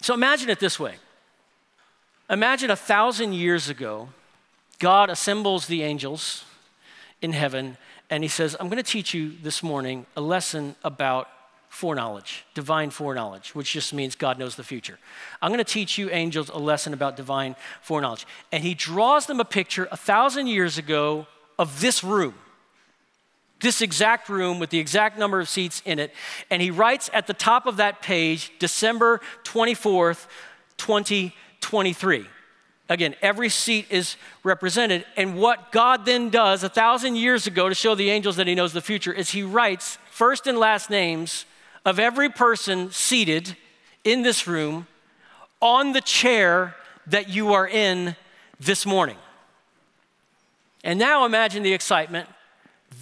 So 0.00 0.14
imagine 0.14 0.48
it 0.48 0.60
this 0.60 0.78
way 0.78 0.94
Imagine 2.30 2.70
a 2.70 2.76
thousand 2.76 3.32
years 3.32 3.68
ago, 3.68 4.10
God 4.78 5.10
assembles 5.10 5.66
the 5.66 5.82
angels 5.82 6.44
in 7.22 7.32
heaven, 7.32 7.76
and 8.08 8.24
he 8.24 8.28
says, 8.28 8.56
I'm 8.58 8.68
going 8.68 8.82
to 8.82 8.82
teach 8.82 9.14
you 9.14 9.32
this 9.42 9.62
morning 9.62 10.06
a 10.16 10.20
lesson 10.20 10.74
about 10.82 11.28
foreknowledge, 11.68 12.44
divine 12.54 12.90
foreknowledge, 12.90 13.54
which 13.54 13.72
just 13.72 13.94
means 13.94 14.16
God 14.16 14.38
knows 14.38 14.56
the 14.56 14.64
future. 14.64 14.98
I'm 15.40 15.50
going 15.50 15.64
to 15.64 15.72
teach 15.72 15.98
you, 15.98 16.10
angels, 16.10 16.48
a 16.48 16.58
lesson 16.58 16.92
about 16.92 17.16
divine 17.16 17.54
foreknowledge. 17.80 18.26
And 18.50 18.64
he 18.64 18.74
draws 18.74 19.26
them 19.26 19.38
a 19.38 19.44
picture 19.44 19.88
a 19.92 19.96
thousand 19.96 20.48
years 20.48 20.78
ago 20.78 21.26
of 21.58 21.80
this 21.80 22.02
room, 22.02 22.34
this 23.60 23.82
exact 23.82 24.28
room 24.28 24.58
with 24.58 24.70
the 24.70 24.78
exact 24.78 25.16
number 25.16 25.38
of 25.38 25.48
seats 25.48 25.80
in 25.84 26.00
it. 26.00 26.12
And 26.50 26.60
he 26.60 26.72
writes 26.72 27.08
at 27.12 27.28
the 27.28 27.34
top 27.34 27.66
of 27.66 27.76
that 27.76 28.02
page, 28.02 28.50
December 28.58 29.20
24th, 29.44 30.26
2023. 30.76 32.26
Again, 32.90 33.14
every 33.22 33.48
seat 33.48 33.86
is 33.88 34.16
represented. 34.42 35.06
And 35.16 35.38
what 35.38 35.70
God 35.70 36.04
then 36.04 36.28
does 36.28 36.64
a 36.64 36.68
thousand 36.68 37.14
years 37.14 37.46
ago 37.46 37.68
to 37.68 37.74
show 37.74 37.94
the 37.94 38.10
angels 38.10 38.34
that 38.36 38.48
He 38.48 38.56
knows 38.56 38.72
the 38.72 38.80
future 38.80 39.12
is 39.12 39.30
He 39.30 39.44
writes 39.44 39.96
first 40.10 40.48
and 40.48 40.58
last 40.58 40.90
names 40.90 41.44
of 41.84 42.00
every 42.00 42.28
person 42.28 42.90
seated 42.90 43.56
in 44.02 44.22
this 44.22 44.48
room 44.48 44.88
on 45.60 45.92
the 45.92 46.00
chair 46.00 46.74
that 47.06 47.28
you 47.28 47.52
are 47.52 47.68
in 47.68 48.16
this 48.58 48.84
morning. 48.84 49.16
And 50.82 50.98
now 50.98 51.24
imagine 51.24 51.62
the 51.62 51.72
excitement 51.72 52.28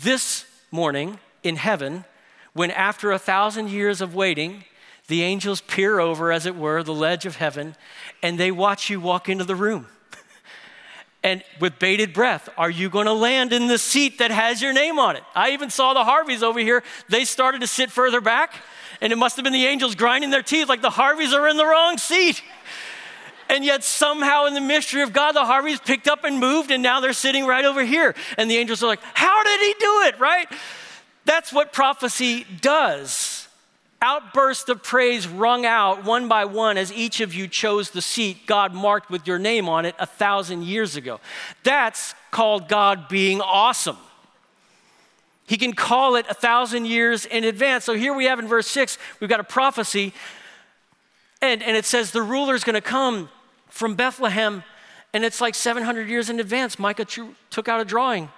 this 0.03 0.45
morning 0.71 1.19
in 1.43 1.57
heaven 1.57 2.05
when, 2.53 2.71
after 2.73 3.11
a 3.11 3.19
thousand 3.19 3.71
years 3.71 4.03
of 4.03 4.15
waiting, 4.15 4.65
the 5.09 5.23
angels 5.23 5.63
peer 5.63 5.99
over, 5.99 6.31
as 6.31 6.47
it 6.47 6.55
were, 6.55 6.83
the 6.83 6.95
ledge 6.95 7.27
of 7.27 7.37
heaven, 7.37 7.75
and 8.23 8.39
they 8.39 8.51
watch 8.51 8.89
you 8.91 9.01
walk 9.01 9.29
into 9.29 9.43
the 9.43 9.57
room. 9.57 9.87
and 11.23 11.43
with 11.61 11.79
bated 11.79 12.13
breath, 12.13 12.49
are 12.59 12.69
you 12.69 12.91
going 12.91 13.07
to 13.07 13.15
land 13.15 13.55
in 13.55 13.69
the 13.69 13.79
seat 13.79 14.19
that 14.19 14.31
has 14.31 14.61
your 14.61 14.75
name 14.75 14.99
on 14.99 15.17
it? 15.17 15.23
I 15.35 15.53
even 15.53 15.71
saw 15.71 15.95
the 15.95 16.05
Harveys 16.05 16.43
over 16.43 16.61
here. 16.61 16.85
They 17.09 17.25
started 17.25 17.63
to 17.63 17.67
sit 17.67 17.91
further 17.91 18.21
back, 18.21 18.55
and 19.01 19.11
it 19.11 19.17
must 19.17 19.37
have 19.37 19.45
been 19.45 19.55
the 19.55 19.65
angels 19.65 19.95
grinding 19.95 20.29
their 20.29 20.43
teeth 20.43 20.69
like 20.69 20.83
the 20.83 20.91
Harveys 20.91 21.33
are 21.33 21.49
in 21.49 21.57
the 21.57 21.67
wrong 21.67 21.99
seat. 21.99 22.43
And 23.51 23.65
yet, 23.65 23.83
somehow, 23.83 24.45
in 24.45 24.53
the 24.53 24.61
mystery 24.61 25.01
of 25.01 25.15
God, 25.15 25.33
the 25.33 25.43
Harveys 25.43 25.81
picked 25.81 26.07
up 26.07 26.25
and 26.25 26.39
moved, 26.39 26.71
and 26.71 26.83
now 26.83 27.01
they're 27.01 27.15
sitting 27.15 27.47
right 27.47 27.65
over 27.65 27.83
here. 27.83 28.15
And 28.37 28.51
the 28.51 28.59
angels 28.59 28.83
are 28.83 28.87
like, 28.87 29.01
How 29.15 29.43
did 29.43 29.59
he 29.61 29.75
do 29.81 30.03
it, 30.03 30.21
right? 30.21 30.47
That's 31.25 31.51
what 31.51 31.73
prophecy 31.73 32.45
does 32.61 33.38
outbursts 34.01 34.69
of 34.69 34.83
praise 34.83 35.27
rung 35.27 35.67
out 35.67 36.05
one 36.05 36.29
by 36.29 36.45
one 36.45 36.79
as 36.79 36.93
each 36.93 37.21
of 37.21 37.35
you 37.35 37.49
chose 37.49 37.91
the 37.91 38.03
seat 38.03 38.47
God 38.47 38.73
marked 38.73 39.11
with 39.11 39.27
your 39.27 39.39
name 39.39 39.69
on 39.69 39.85
it 39.85 39.95
a 39.99 40.07
thousand 40.07 40.65
years 40.65 40.97
ago. 40.97 41.21
That's 41.65 42.15
called 42.31 42.69
God 42.69 43.09
being 43.09 43.41
awesome. 43.41 43.97
He 45.47 45.57
can 45.57 45.73
call 45.73 46.17
it 46.17 46.27
a 46.29 46.35
thousand 46.35 46.85
years 46.85 47.25
in 47.25 47.43
advance. 47.43 47.85
So 47.85 47.95
here 47.95 48.15
we 48.15 48.27
have 48.27 48.39
in 48.39 48.47
verse 48.47 48.69
six, 48.69 48.99
we've 49.19 49.31
got 49.31 49.41
a 49.41 49.45
prophecy, 49.45 50.13
and, 51.41 51.63
and 51.63 51.77
it 51.77 51.85
says 51.85 52.11
the 52.11 52.23
ruler 52.23 52.55
is 52.55 52.65
going 52.65 52.75
to 52.75 52.81
come 52.81 53.31
from 53.69 53.95
Bethlehem, 53.95 54.63
and 55.15 55.25
it's 55.25 55.41
like 55.41 55.55
700 55.55 56.09
years 56.09 56.29
in 56.29 56.39
advance. 56.39 56.79
Micah 56.79 57.07
took 57.51 57.69
out 57.69 57.81
a 57.81 57.85
drawing 57.85 58.29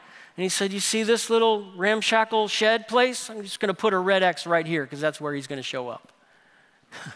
and 0.40 0.44
he 0.46 0.48
said, 0.48 0.72
You 0.72 0.80
see 0.80 1.02
this 1.02 1.28
little 1.28 1.70
ramshackle 1.76 2.48
shed 2.48 2.88
place? 2.88 3.28
I'm 3.28 3.42
just 3.42 3.60
going 3.60 3.68
to 3.68 3.74
put 3.74 3.92
a 3.92 3.98
red 3.98 4.22
X 4.22 4.46
right 4.46 4.66
here 4.66 4.84
because 4.84 4.98
that's 4.98 5.20
where 5.20 5.34
he's 5.34 5.46
going 5.46 5.58
to 5.58 5.62
show 5.62 5.90
up. 5.90 6.12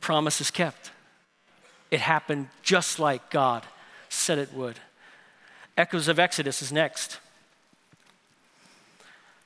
Promise 0.00 0.40
is 0.40 0.50
kept. 0.50 0.92
It 1.90 2.00
happened 2.00 2.48
just 2.62 2.98
like 3.00 3.28
God 3.28 3.64
said 4.08 4.38
it 4.38 4.54
would. 4.54 4.78
Echoes 5.76 6.08
of 6.08 6.18
Exodus 6.18 6.62
is 6.62 6.72
next. 6.72 7.18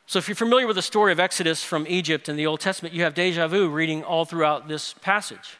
So, 0.07 0.21
if 0.21 0.29
you're 0.29 0.37
familiar 0.37 0.69
with 0.69 0.77
the 0.77 0.83
story 0.83 1.11
of 1.11 1.19
Exodus 1.19 1.65
from 1.65 1.89
Egypt 1.89 2.29
in 2.29 2.37
the 2.37 2.47
Old 2.47 2.61
Testament, 2.61 2.95
you 2.95 3.03
have 3.03 3.15
deja 3.15 3.49
vu 3.49 3.69
reading 3.69 4.05
all 4.05 4.25
throughout 4.25 4.69
this 4.69 4.95
passage. 5.03 5.59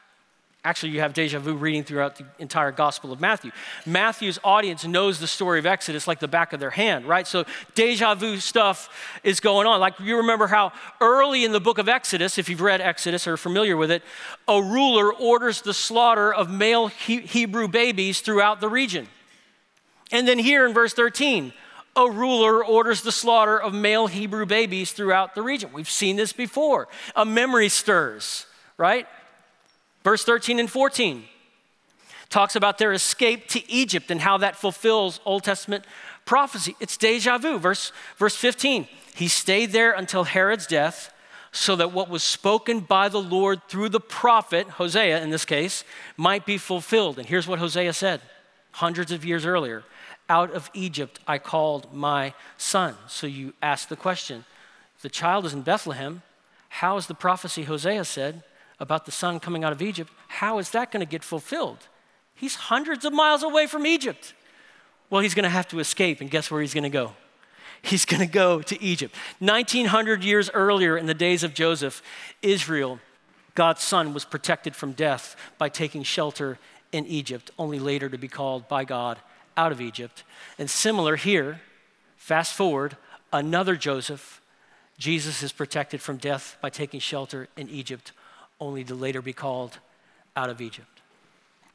Actually, 0.67 0.93
you 0.93 1.01
have 1.01 1.13
deja 1.13 1.39
vu 1.39 1.55
reading 1.55 1.85
throughout 1.85 2.17
the 2.17 2.25
entire 2.39 2.73
Gospel 2.73 3.13
of 3.13 3.21
Matthew. 3.21 3.51
Matthew's 3.85 4.39
audience 4.43 4.87
knows 4.87 5.21
the 5.21 5.27
story 5.27 5.59
of 5.59 5.67
Exodus 5.67 6.09
like 6.09 6.21
the 6.21 6.29
back 6.29 6.55
of 6.55 6.61
their 6.61 6.71
hand, 6.71 7.05
right? 7.05 7.27
So, 7.27 7.45
deja 7.75 8.15
vu 8.15 8.39
stuff 8.39 8.89
is 9.23 9.41
going 9.41 9.67
on. 9.67 9.79
Like, 9.79 10.01
you 10.01 10.17
remember 10.17 10.47
how 10.47 10.73
early 11.03 11.45
in 11.45 11.53
the 11.53 11.61
book 11.61 11.77
of 11.77 11.87
Exodus, 11.87 12.39
if 12.39 12.49
you've 12.49 12.63
read 12.63 12.81
Exodus 12.81 13.27
or 13.27 13.35
are 13.35 13.37
familiar 13.37 13.77
with 13.77 13.91
it, 13.91 14.03
a 14.49 14.63
ruler 14.63 15.13
orders 15.13 15.61
the 15.61 15.75
slaughter 15.75 16.33
of 16.33 16.49
male 16.49 16.87
he- 16.87 17.21
Hebrew 17.21 17.69
babies 17.69 18.23
throughout 18.23 18.63
the 18.63 18.69
region. 18.71 19.07
And 20.13 20.27
then 20.27 20.39
here 20.39 20.67
in 20.67 20.73
verse 20.73 20.95
13, 20.95 21.53
a 21.95 22.11
ruler 22.11 22.65
orders 22.65 23.03
the 23.03 23.13
slaughter 23.13 23.61
of 23.61 23.75
male 23.75 24.07
Hebrew 24.07 24.47
babies 24.47 24.93
throughout 24.93 25.35
the 25.35 25.43
region. 25.43 25.71
We've 25.75 25.91
seen 25.91 26.17
this 26.17 26.33
before. 26.33 26.89
A 27.15 27.27
memory 27.27 27.69
stirs, 27.69 28.47
right? 28.79 29.07
Verse 30.05 30.23
13 30.23 30.61
and 30.61 30.71
14 30.71 31.25
talks 32.29 32.57
about 32.57 32.79
their 32.79 32.93
escape 32.93 33.49
to 33.49 33.71
Egypt 33.71 34.11
and 34.11 34.21
how 34.21 34.37
that 34.39 34.57
fulfills 34.57 35.21
Old 35.25 35.43
Testament 35.43 35.85
prophecy. 36.27 36.77
It's 36.79 36.97
deja 36.97 37.39
vu. 37.39 37.59
Verse, 37.59 37.93
verse 38.19 38.37
15 38.37 38.87
He 39.15 39.29
stayed 39.29 39.73
there 39.73 39.93
until 39.93 40.25
Herod's 40.25 40.67
death, 40.67 41.13
so 41.53 41.77
that 41.77 41.93
what 41.93 42.11
was 42.11 42.23
spoken 42.23 42.81
by 42.81 43.09
the 43.09 43.21
Lord 43.21 43.63
through 43.69 43.89
the 43.89 44.01
prophet, 44.01 44.69
Hosea 44.69 45.23
in 45.23 45.31
this 45.31 45.45
case, 45.45 45.85
might 46.17 46.45
be 46.45 46.59
fulfilled. 46.59 47.19
And 47.19 47.29
here's 47.29 47.47
what 47.47 47.59
Hosea 47.59 47.93
said 47.93 48.21
hundreds 48.73 49.13
of 49.13 49.25
years 49.25 49.47
earlier 49.47 49.85
Out 50.29 50.51
of 50.53 50.71
Egypt 50.75 51.21
I 51.27 51.39
called 51.39 51.95
my 51.95 52.35
son. 52.59 52.97
So 53.07 53.27
you 53.27 53.55
ask 53.63 53.89
the 53.89 53.97
question 53.97 54.45
the 55.01 55.09
child 55.09 55.47
is 55.47 55.53
in 55.53 55.63
Bethlehem, 55.63 56.23
how 56.69 56.97
is 56.97 57.07
the 57.07 57.15
prophecy 57.15 57.63
Hosea 57.63 58.05
said 58.05 58.43
about 58.81 59.07
the 59.07 59.13
son 59.13 59.41
coming 59.41 59.65
out 59.65 59.73
of 59.73 59.83
Egypt, 59.83 60.13
how 60.29 60.59
is 60.59 60.71
that 60.71 60.91
going 60.91 61.05
to 61.05 61.11
get 61.11 61.23
fulfilled? 61.23 61.89
He's 62.35 62.55
hundreds 62.55 63.05
of 63.05 63.13
miles 63.13 63.43
away 63.43 63.67
from 63.67 63.87
Egypt. 63.87 64.35
Well, 65.11 65.23
he's 65.23 65.35
going 65.35 65.45
to 65.45 65.49
have 65.51 65.69
to 65.69 65.79
escape, 65.79 66.21
and 66.21 66.31
guess 66.31 66.51
where 66.51 66.61
he's 66.61 66.75
going 66.75 66.85
to 66.85 66.91
go? 66.91 67.13
He's 67.83 68.05
going 68.05 68.21
to 68.21 68.33
go 68.33 68.63
to 68.63 68.83
Egypt. 68.83 69.15
1900 69.41 70.25
years 70.25 70.51
earlier, 70.55 70.97
in 70.97 71.07
the 71.07 71.15
days 71.15 71.43
of 71.43 71.55
Joseph, 71.55 72.03
Israel, 72.43 72.99
God's 73.55 73.83
son, 73.83 74.15
was 74.15 74.25
protected 74.25 74.75
from 74.75 74.93
death 74.93 75.37
by 75.59 75.69
taking 75.69 76.03
shelter 76.03 76.59
in 76.93 77.07
Egypt, 77.07 77.51
only 77.59 77.79
later 77.79 78.09
to 78.09 78.19
be 78.19 78.29
called 78.29 78.69
by 78.69 78.85
God 78.85 79.19
out 79.57 79.71
of 79.71 79.81
Egypt. 79.81 80.25
And 80.59 80.71
similar 80.71 81.17
here, 81.17 81.61
fast 82.17 82.55
forward, 82.55 82.97
another 83.33 83.77
Joseph, 83.77 84.41
Jesus 84.97 85.43
is 85.43 85.53
protected 85.53 86.01
from 86.01 86.17
death 86.17 86.57
by 86.61 86.71
taking 86.71 87.01
shelter 87.01 87.49
in 87.57 87.69
Egypt, 87.69 88.13
only 88.61 88.85
to 88.85 88.95
later 88.95 89.23
be 89.23 89.33
called 89.33 89.79
out 90.37 90.51
of 90.51 90.61
Egypt. 90.61 90.89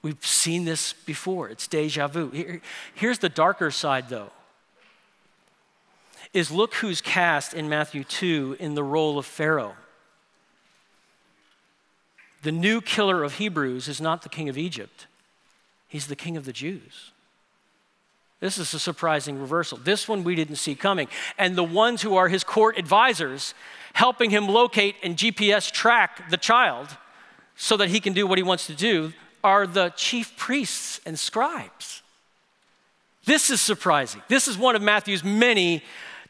We've 0.02 0.26
seen 0.26 0.66
this 0.66 0.94
before. 0.94 1.50
It's 1.50 1.68
deja 1.68 2.08
vu. 2.08 2.30
Here, 2.32 2.62
here's 2.94 3.20
the 3.20 3.30
darker 3.30 3.70
side, 3.72 4.10
though. 4.10 4.32
Is 6.34 6.52
look 6.52 6.76
who's 6.76 7.02
cast 7.02 7.54
in 7.54 7.70
Matthew 7.70 8.04
2 8.04 8.58
in 8.60 8.76
the 8.76 8.84
role 8.84 9.18
of 9.18 9.26
Pharaoh. 9.26 9.76
The 12.44 12.52
new 12.52 12.80
killer 12.80 13.24
of 13.24 13.36
Hebrews 13.36 13.88
is 13.88 14.00
not 14.00 14.22
the 14.22 14.30
king 14.30 14.48
of 14.48 14.58
Egypt, 14.58 15.08
he's 15.88 16.08
the 16.08 16.16
king 16.16 16.38
of 16.38 16.46
the 16.46 16.54
Jews. 16.54 17.12
This 18.40 18.58
is 18.58 18.74
a 18.74 18.80
surprising 18.80 19.38
reversal. 19.38 19.78
This 19.78 20.08
one 20.08 20.24
we 20.24 20.34
didn't 20.34 20.56
see 20.56 20.74
coming. 20.74 21.10
And 21.38 21.58
the 21.58 21.64
ones 21.64 22.02
who 22.02 22.16
are 22.16 22.30
his 22.30 22.46
court 22.46 22.78
advisors 22.78 23.54
helping 23.94 24.30
him 24.30 24.48
locate 24.48 24.96
and 25.04 25.18
GPS 25.18 25.72
track 25.72 26.30
the 26.30 26.38
child 26.38 26.88
so 27.56 27.78
that 27.78 27.90
he 27.90 28.00
can 28.00 28.14
do 28.14 28.26
what 28.26 28.38
he 28.38 28.44
wants 28.44 28.68
to 28.68 28.76
do 28.76 29.14
are 29.44 29.68
the 29.68 29.90
chief 29.96 30.36
priests 30.38 31.00
and 31.06 31.18
scribes. 31.18 32.02
This 33.26 33.50
is 33.50 33.62
surprising. 33.62 34.22
This 34.28 34.48
is 34.48 34.58
one 34.58 34.76
of 34.76 34.82
Matthew's 34.82 35.24
many 35.24 35.84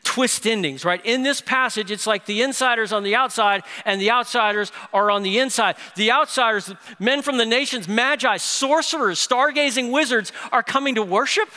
twist 0.03 0.47
endings, 0.47 0.85
right? 0.85 1.05
In 1.05 1.23
this 1.23 1.41
passage, 1.41 1.91
it's 1.91 2.07
like 2.07 2.25
the 2.25 2.41
insiders 2.41 2.91
on 2.91 3.03
the 3.03 3.15
outside 3.15 3.63
and 3.85 3.99
the 3.99 4.11
outsiders 4.11 4.71
are 4.93 5.11
on 5.11 5.23
the 5.23 5.39
inside. 5.39 5.75
The 5.95 6.11
outsiders, 6.11 6.73
men 6.99 7.21
from 7.21 7.37
the 7.37 7.45
nations, 7.45 7.87
magi, 7.87 8.37
sorcerers, 8.37 9.25
stargazing 9.25 9.91
wizards 9.91 10.31
are 10.51 10.63
coming 10.63 10.95
to 10.95 11.03
worship, 11.03 11.49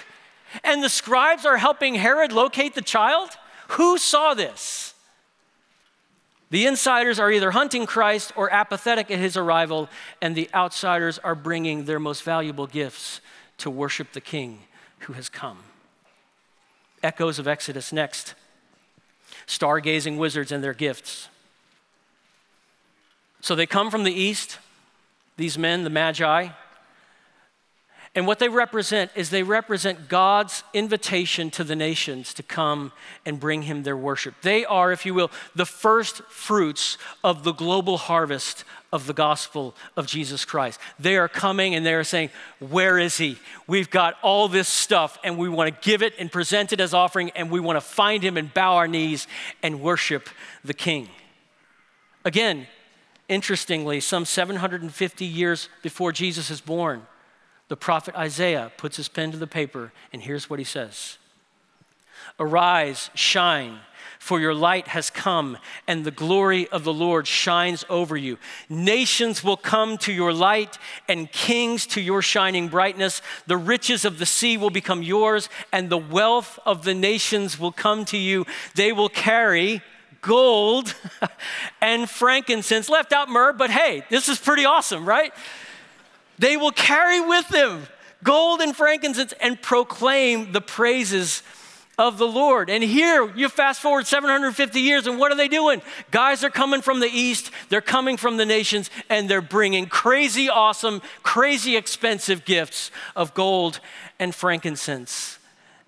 and 0.65 0.83
the 0.83 0.89
scribes 0.89 1.47
are 1.47 1.57
helping 1.57 1.95
Herod 1.95 2.33
locate 2.33 2.75
the 2.75 2.83
child. 2.83 3.31
Who 3.69 3.97
saw 3.97 4.35
this? 4.35 4.92
The 6.53 6.67
insiders 6.67 7.19
are 7.19 7.33
either 7.33 7.53
hunting 7.53 7.87
Christ 7.87 8.31
or 8.37 8.53
apathetic 8.53 9.11
at 9.11 9.19
his 9.19 9.39
arrival, 9.39 9.89
and 10.21 10.37
the 10.37 10.51
outsiders 10.53 11.19
are 11.19 11.35
bringing 11.35 11.87
their 11.87 11.99
most 11.99 12.23
valuable 12.25 12.67
gifts 12.67 13.23
to 13.57 13.71
worship 13.71 14.13
the 14.13 14.21
King 14.21 14.59
who 15.01 15.15
has 15.15 15.31
come. 15.31 15.61
Echoes 17.03 17.39
of 17.39 17.49
Exodus 17.49 17.91
next. 17.91 18.35
Stargazing 19.47 20.19
wizards 20.19 20.53
and 20.53 20.63
their 20.63 20.75
gifts. 20.75 21.31
So 23.41 23.55
they 23.55 23.65
come 23.65 23.91
from 23.91 24.05
the 24.05 24.13
east, 24.13 24.59
these 25.39 25.57
men, 25.57 25.85
the 25.85 25.91
Magi, 25.91 26.49
and 28.15 28.27
what 28.27 28.39
they 28.39 28.51
represent 28.51 29.11
is 29.15 29.31
they 29.31 29.43
represent 29.43 30.11
God's 30.11 30.65
invitation 30.75 31.51
to 31.53 31.65
the 31.65 31.75
nations 31.75 32.35
to 32.35 32.43
come 32.43 32.93
and 33.25 33.41
bring 33.41 33.63
him 33.63 33.85
their 33.85 33.97
worship. 33.97 34.35
They 34.43 34.67
are, 34.67 34.93
if 34.93 35.07
you 35.07 35.15
will, 35.15 35.31
the 35.55 35.65
first 35.65 36.23
fruits 36.25 36.99
of 37.25 37.43
the 37.43 37.53
global 37.53 37.97
harvest 37.97 38.65
of 38.93 39.07
the 39.07 39.15
gospel 39.15 39.75
of 39.97 40.07
Jesus 40.07 40.45
Christ. 40.45 40.79
They 40.99 41.17
are 41.17 41.29
coming 41.29 41.75
and 41.75 41.87
they 41.87 41.95
are 41.95 42.05
saying, 42.05 42.29
Where 42.59 42.99
is 42.99 43.17
he? 43.17 43.39
We've 43.67 43.89
got 43.89 44.17
all 44.21 44.47
this 44.47 44.69
stuff 44.69 45.19
and 45.25 45.39
we 45.39 45.49
want 45.49 45.75
to 45.75 45.91
give 45.91 46.03
it 46.03 46.13
and 46.19 46.31
present 46.31 46.75
it 46.75 46.81
as 46.81 46.93
offering 46.93 47.31
and 47.31 47.51
we 47.51 47.61
want 47.61 47.77
to 47.77 47.81
find 47.81 48.23
him 48.23 48.37
and 48.37 48.53
bow 48.53 48.77
our 48.77 48.89
knees 48.89 49.27
and 49.63 49.81
worship 49.81 50.29
the 50.63 50.75
king. 50.75 51.09
Again, 52.27 52.67
interestingly, 53.27 54.01
some 54.01 54.27
750 54.27 55.25
years 55.25 55.71
before 55.83 56.13
Jesus 56.13 56.51
is 56.51 56.61
born, 56.61 57.07
the 57.73 57.77
prophet 57.77 58.15
Isaiah 58.15 58.71
puts 58.77 58.99
his 58.99 59.09
pen 59.09 59.33
to 59.33 59.39
the 59.39 59.47
paper, 59.47 59.93
and 60.13 60.21
here's 60.21 60.51
what 60.51 60.59
he 60.59 60.65
says 60.67 61.17
Arise, 62.39 63.09
shine, 63.15 63.79
for 64.19 64.39
your 64.39 64.53
light 64.53 64.89
has 64.89 65.09
come, 65.09 65.57
and 65.89 66.05
the 66.05 66.11
glory 66.11 66.69
of 66.69 66.85
the 66.85 66.93
Lord 66.93 67.27
shines 67.27 67.83
over 67.89 68.15
you. 68.15 68.37
Nations 68.69 69.43
will 69.43 69.57
come 69.57 69.97
to 69.99 70.13
your 70.13 70.35
light, 70.35 70.77
and 71.09 71.33
kings 71.33 71.87
to 71.87 72.03
your 72.03 72.21
shining 72.21 72.69
brightness. 72.69 73.23
The 73.47 73.57
riches 73.57 74.05
of 74.05 74.19
the 74.19 74.27
sea 74.27 74.59
will 74.59 74.69
become 74.69 75.03
yours, 75.03 75.49
and 75.73 75.89
the 75.89 75.97
wealth 75.97 76.59
of 76.67 76.85
the 76.85 76.93
nations 76.93 77.59
will 77.59 77.73
come 77.73 78.05
to 78.05 78.19
you. 78.19 78.45
They 78.75 78.93
will 78.93 79.09
carry 79.09 79.81
gold 80.21 80.95
and 81.81 82.07
frankincense. 82.11 82.91
Left 82.91 83.15
out 83.15 83.31
myrrh, 83.31 83.55
but 83.55 83.71
hey, 83.71 84.05
this 84.11 84.29
is 84.29 84.39
pretty 84.39 84.67
awesome, 84.67 85.07
right? 85.07 85.33
They 86.39 86.57
will 86.57 86.73
carry 86.73 87.21
with 87.21 87.49
them 87.49 87.87
gold 88.23 88.61
and 88.61 88.75
frankincense 88.75 89.33
and 89.41 89.61
proclaim 89.61 90.53
the 90.53 90.61
praises 90.61 91.43
of 91.99 92.19
the 92.19 92.27
Lord. 92.27 92.71
And 92.71 92.83
here 92.83 93.31
you 93.37 93.49
fast 93.49 93.81
forward 93.81 94.07
750 94.07 94.81
years, 94.81 95.07
and 95.07 95.19
what 95.19 95.31
are 95.31 95.35
they 95.35 95.49
doing? 95.49 95.83
Guys 96.11 96.43
are 96.43 96.51
coming 96.51 96.81
from 96.81 97.01
the 97.01 97.07
east, 97.07 97.51
they're 97.69 97.81
coming 97.81 98.17
from 98.17 98.39
the 98.39 98.47
nations, 98.47 98.91
and 99.09 99.29
they're 99.29 99.43
bringing 99.43 99.87
crazy, 99.87 100.49
awesome, 100.49 101.03
crazy 101.23 101.77
expensive 101.77 102.45
gifts 102.45 102.91
of 103.15 103.35
gold 103.35 103.81
and 104.19 104.35
frankincense. 104.35 105.39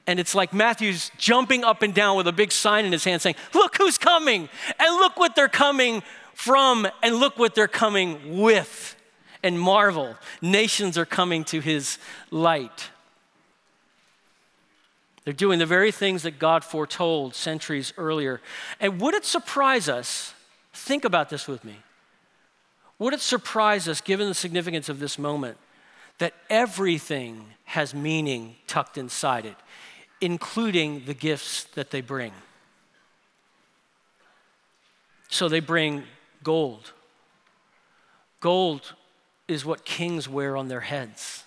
And 0.06 0.20
it's 0.20 0.34
like 0.34 0.52
Matthew's 0.52 1.10
jumping 1.16 1.64
up 1.64 1.80
and 1.80 1.94
down 1.94 2.16
with 2.18 2.28
a 2.28 2.32
big 2.32 2.52
sign 2.52 2.84
in 2.84 2.92
his 2.92 3.04
hand 3.04 3.22
saying, 3.22 3.36
Look 3.54 3.76
who's 3.78 3.96
coming, 3.96 4.50
and 4.78 4.96
look 4.96 5.16
what 5.16 5.34
they're 5.34 5.48
coming 5.48 6.02
from, 6.34 6.86
and 7.02 7.16
look 7.16 7.38
what 7.38 7.54
they're 7.54 7.66
coming 7.66 8.40
with. 8.42 8.93
And 9.44 9.60
marvel, 9.60 10.16
nations 10.40 10.96
are 10.96 11.04
coming 11.04 11.44
to 11.44 11.60
his 11.60 11.98
light. 12.30 12.88
They're 15.24 15.34
doing 15.34 15.58
the 15.58 15.66
very 15.66 15.92
things 15.92 16.22
that 16.22 16.38
God 16.38 16.64
foretold 16.64 17.34
centuries 17.34 17.92
earlier. 17.98 18.40
And 18.80 19.00
would 19.02 19.14
it 19.14 19.26
surprise 19.26 19.86
us? 19.88 20.32
Think 20.72 21.04
about 21.04 21.28
this 21.28 21.46
with 21.46 21.62
me. 21.62 21.76
Would 22.98 23.12
it 23.12 23.20
surprise 23.20 23.86
us, 23.86 24.00
given 24.00 24.28
the 24.28 24.34
significance 24.34 24.88
of 24.88 24.98
this 24.98 25.18
moment, 25.18 25.58
that 26.18 26.32
everything 26.48 27.44
has 27.64 27.94
meaning 27.94 28.56
tucked 28.66 28.96
inside 28.96 29.44
it, 29.44 29.56
including 30.22 31.04
the 31.04 31.14
gifts 31.14 31.64
that 31.74 31.90
they 31.90 32.00
bring? 32.00 32.32
So 35.28 35.50
they 35.50 35.60
bring 35.60 36.04
gold. 36.42 36.92
Gold 38.40 38.94
is 39.48 39.64
what 39.64 39.84
kings 39.84 40.28
wear 40.28 40.56
on 40.56 40.68
their 40.68 40.80
heads. 40.80 41.44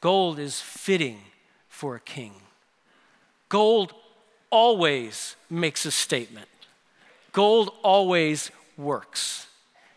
Gold 0.00 0.38
is 0.38 0.60
fitting 0.60 1.20
for 1.68 1.96
a 1.96 2.00
king. 2.00 2.32
Gold 3.48 3.92
always 4.50 5.36
makes 5.50 5.84
a 5.86 5.90
statement, 5.90 6.48
gold 7.32 7.70
always 7.82 8.50
works. 8.76 9.46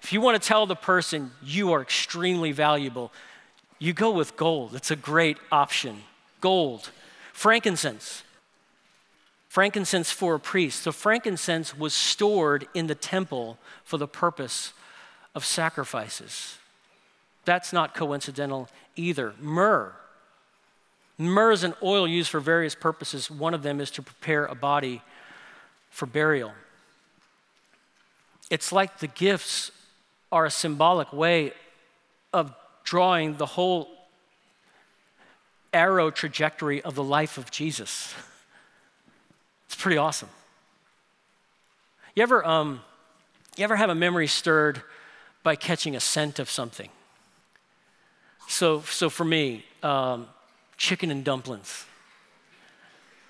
If 0.02 0.14
you 0.14 0.22
want 0.22 0.42
to 0.42 0.48
tell 0.48 0.66
the 0.66 0.76
person 0.76 1.32
you 1.44 1.72
are 1.74 1.82
extremely 1.82 2.52
valuable, 2.52 3.12
you 3.80 3.94
go 3.94 4.12
with 4.12 4.36
gold. 4.36 4.76
It's 4.76 4.92
a 4.92 4.96
great 4.96 5.38
option. 5.52 6.04
Gold. 6.42 6.90
Frankincense. 7.34 8.24
Frankincense 9.50 10.12
for 10.12 10.36
a 10.36 10.40
priest. 10.40 10.84
So, 10.84 10.92
frankincense 10.92 11.78
was 11.78 11.94
stored 11.94 12.68
in 12.74 12.88
the 12.88 12.96
temple 12.96 13.58
for 13.84 13.98
the 13.98 14.08
purpose 14.08 14.74
of 15.36 15.44
sacrifices. 15.44 16.59
That's 17.46 17.74
not 17.74 17.96
coincidental 17.96 18.70
either. 18.96 19.34
Myrrh. 19.40 19.94
Myrrh 21.18 21.52
is 21.52 21.64
an 21.64 21.74
oil 21.84 22.08
used 22.08 22.30
for 22.30 22.40
various 22.40 22.76
purposes. 22.76 23.30
One 23.30 23.54
of 23.54 23.64
them 23.64 23.82
is 23.82 23.92
to 23.92 24.02
prepare 24.02 24.46
a 24.46 24.56
body 24.56 25.02
for 25.90 26.06
burial. 26.06 26.54
It's 28.50 28.72
like 28.72 29.00
the 29.00 29.08
gifts 29.08 29.72
are 30.32 30.46
a 30.46 30.52
symbolic 30.52 31.12
way 31.12 31.54
of 32.34 32.54
drawing 32.84 33.38
the 33.38 33.46
whole 33.46 33.90
arrow 35.74 36.10
trajectory 36.10 36.82
of 36.82 36.96
the 36.96 37.04
life 37.04 37.38
of 37.38 37.52
Jesus. 37.52 38.14
It's 39.68 39.76
pretty 39.76 39.98
awesome. 39.98 40.30
You 42.16 42.24
ever, 42.24 42.46
um, 42.46 42.82
you 43.56 43.64
ever 43.64 43.76
have 43.76 43.90
a 43.90 43.96
memory 43.96 44.28
stirred 44.28 44.82
by 45.44 45.56
catching 45.56 45.96
a 45.96 46.00
scent 46.00 46.40
of 46.40 46.50
something? 46.50 46.90
So, 48.50 48.82
so 48.82 49.12
for 49.12 49.24
me, 49.24 49.64
um, 49.84 50.28
chicken 50.76 51.12
and 51.12 51.24
dumplings. 51.24 51.86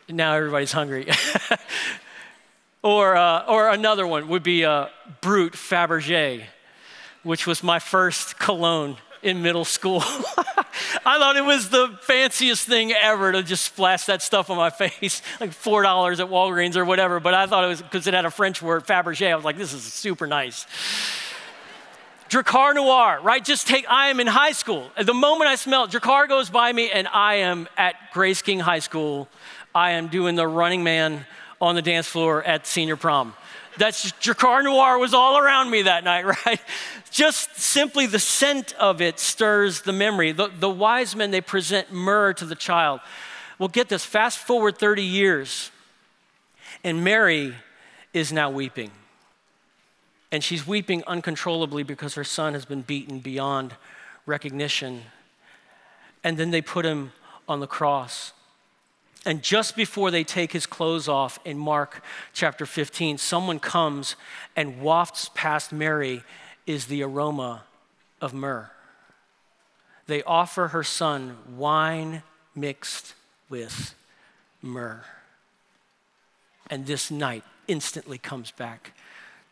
Now 0.07 0.33
everybody's 0.33 0.71
hungry. 0.71 1.09
or, 2.83 3.17
uh, 3.17 3.45
or 3.45 3.69
another 3.69 4.07
one 4.07 4.29
would 4.29 4.43
be 4.43 4.63
uh, 4.63 4.87
Brut 5.19 5.53
Fabergé, 5.53 6.45
which 7.23 7.45
was 7.45 7.61
my 7.61 7.79
first 7.79 8.39
cologne 8.39 8.95
in 9.21 9.41
middle 9.41 9.65
school. 9.65 10.01
I 10.05 11.17
thought 11.17 11.35
it 11.35 11.43
was 11.43 11.69
the 11.69 11.99
fanciest 12.03 12.65
thing 12.65 12.93
ever 12.93 13.33
to 13.33 13.43
just 13.43 13.65
splash 13.65 14.05
that 14.05 14.21
stuff 14.21 14.49
on 14.49 14.55
my 14.55 14.69
face, 14.69 15.21
like 15.41 15.51
$4 15.51 16.19
at 16.19 16.27
Walgreens 16.27 16.77
or 16.77 16.85
whatever. 16.85 17.19
But 17.19 17.33
I 17.33 17.45
thought 17.45 17.65
it 17.65 17.67
was 17.67 17.81
because 17.81 18.07
it 18.07 18.13
had 18.13 18.23
a 18.23 18.31
French 18.31 18.61
word, 18.61 18.87
Fabergé. 18.87 19.31
I 19.31 19.35
was 19.35 19.43
like, 19.43 19.57
this 19.57 19.73
is 19.73 19.83
super 19.83 20.27
nice. 20.27 20.65
Drakkar 22.29 22.75
Noir, 22.75 23.19
right? 23.23 23.43
Just 23.43 23.67
take, 23.67 23.89
I 23.89 24.09
am 24.09 24.19
in 24.19 24.27
high 24.27 24.51
school. 24.51 24.91
The 25.01 25.13
moment 25.15 25.49
I 25.49 25.55
smell 25.55 25.85
it, 25.85 25.91
Drakkar 25.91 26.29
goes 26.29 26.51
by 26.51 26.71
me 26.71 26.91
and 26.91 27.07
I 27.07 27.35
am 27.35 27.67
at 27.75 27.95
Grace 28.13 28.43
King 28.43 28.59
High 28.59 28.79
School. 28.79 29.27
I 29.73 29.91
am 29.91 30.07
doing 30.07 30.35
the 30.35 30.47
running 30.47 30.83
man 30.83 31.25
on 31.59 31.73
the 31.73 31.81
dance 31.81 32.07
floor 32.07 32.43
at 32.43 32.67
senior 32.67 32.95
prom. 32.95 33.33
That's 33.79 34.11
Drakkar 34.11 34.63
Noir 34.63 34.99
was 34.99 35.13
all 35.13 35.39
around 35.39 35.71
me 35.71 35.83
that 35.83 36.03
night, 36.03 36.25
right? 36.45 36.61
Just 37.09 37.55
simply 37.55 38.05
the 38.05 38.19
scent 38.19 38.73
of 38.73 39.01
it 39.01 39.19
stirs 39.19 39.81
the 39.81 39.93
memory. 39.93 40.31
The, 40.31 40.49
the 40.49 40.69
wise 40.69 41.15
men, 41.15 41.31
they 41.31 41.41
present 41.41 41.91
myrrh 41.91 42.33
to 42.33 42.45
the 42.45 42.55
child. 42.55 42.99
Well, 43.57 43.69
get 43.69 43.89
this 43.89 44.05
fast 44.05 44.37
forward 44.37 44.77
30 44.77 45.03
years, 45.03 45.71
and 46.83 47.03
Mary 47.03 47.55
is 48.13 48.31
now 48.31 48.51
weeping. 48.51 48.91
And 50.31 50.43
she's 50.43 50.67
weeping 50.67 51.03
uncontrollably 51.07 51.83
because 51.83 52.13
her 52.15 52.23
son 52.23 52.53
has 52.53 52.65
been 52.65 52.81
beaten 52.81 53.19
beyond 53.19 53.73
recognition. 54.25 55.03
And 56.23 56.37
then 56.37 56.51
they 56.51 56.61
put 56.61 56.85
him 56.85 57.13
on 57.47 57.59
the 57.59 57.67
cross. 57.67 58.33
And 59.25 59.41
just 59.41 59.75
before 59.75 60.11
they 60.11 60.23
take 60.23 60.53
his 60.53 60.65
clothes 60.65 61.07
off 61.07 61.39
in 61.43 61.57
Mark 61.57 62.03
chapter 62.33 62.65
15, 62.65 63.17
someone 63.17 63.59
comes 63.59 64.15
and 64.55 64.81
wafts 64.81 65.29
past 65.33 65.73
Mary 65.73 66.23
is 66.65 66.85
the 66.85 67.03
aroma 67.03 67.63
of 68.21 68.33
myrrh. 68.33 68.71
They 70.07 70.23
offer 70.23 70.69
her 70.69 70.83
son 70.83 71.37
wine 71.57 72.23
mixed 72.55 73.13
with 73.49 73.95
myrrh. 74.61 75.03
And 76.69 76.85
this 76.85 77.11
night 77.11 77.43
instantly 77.67 78.17
comes 78.17 78.51
back 78.51 78.93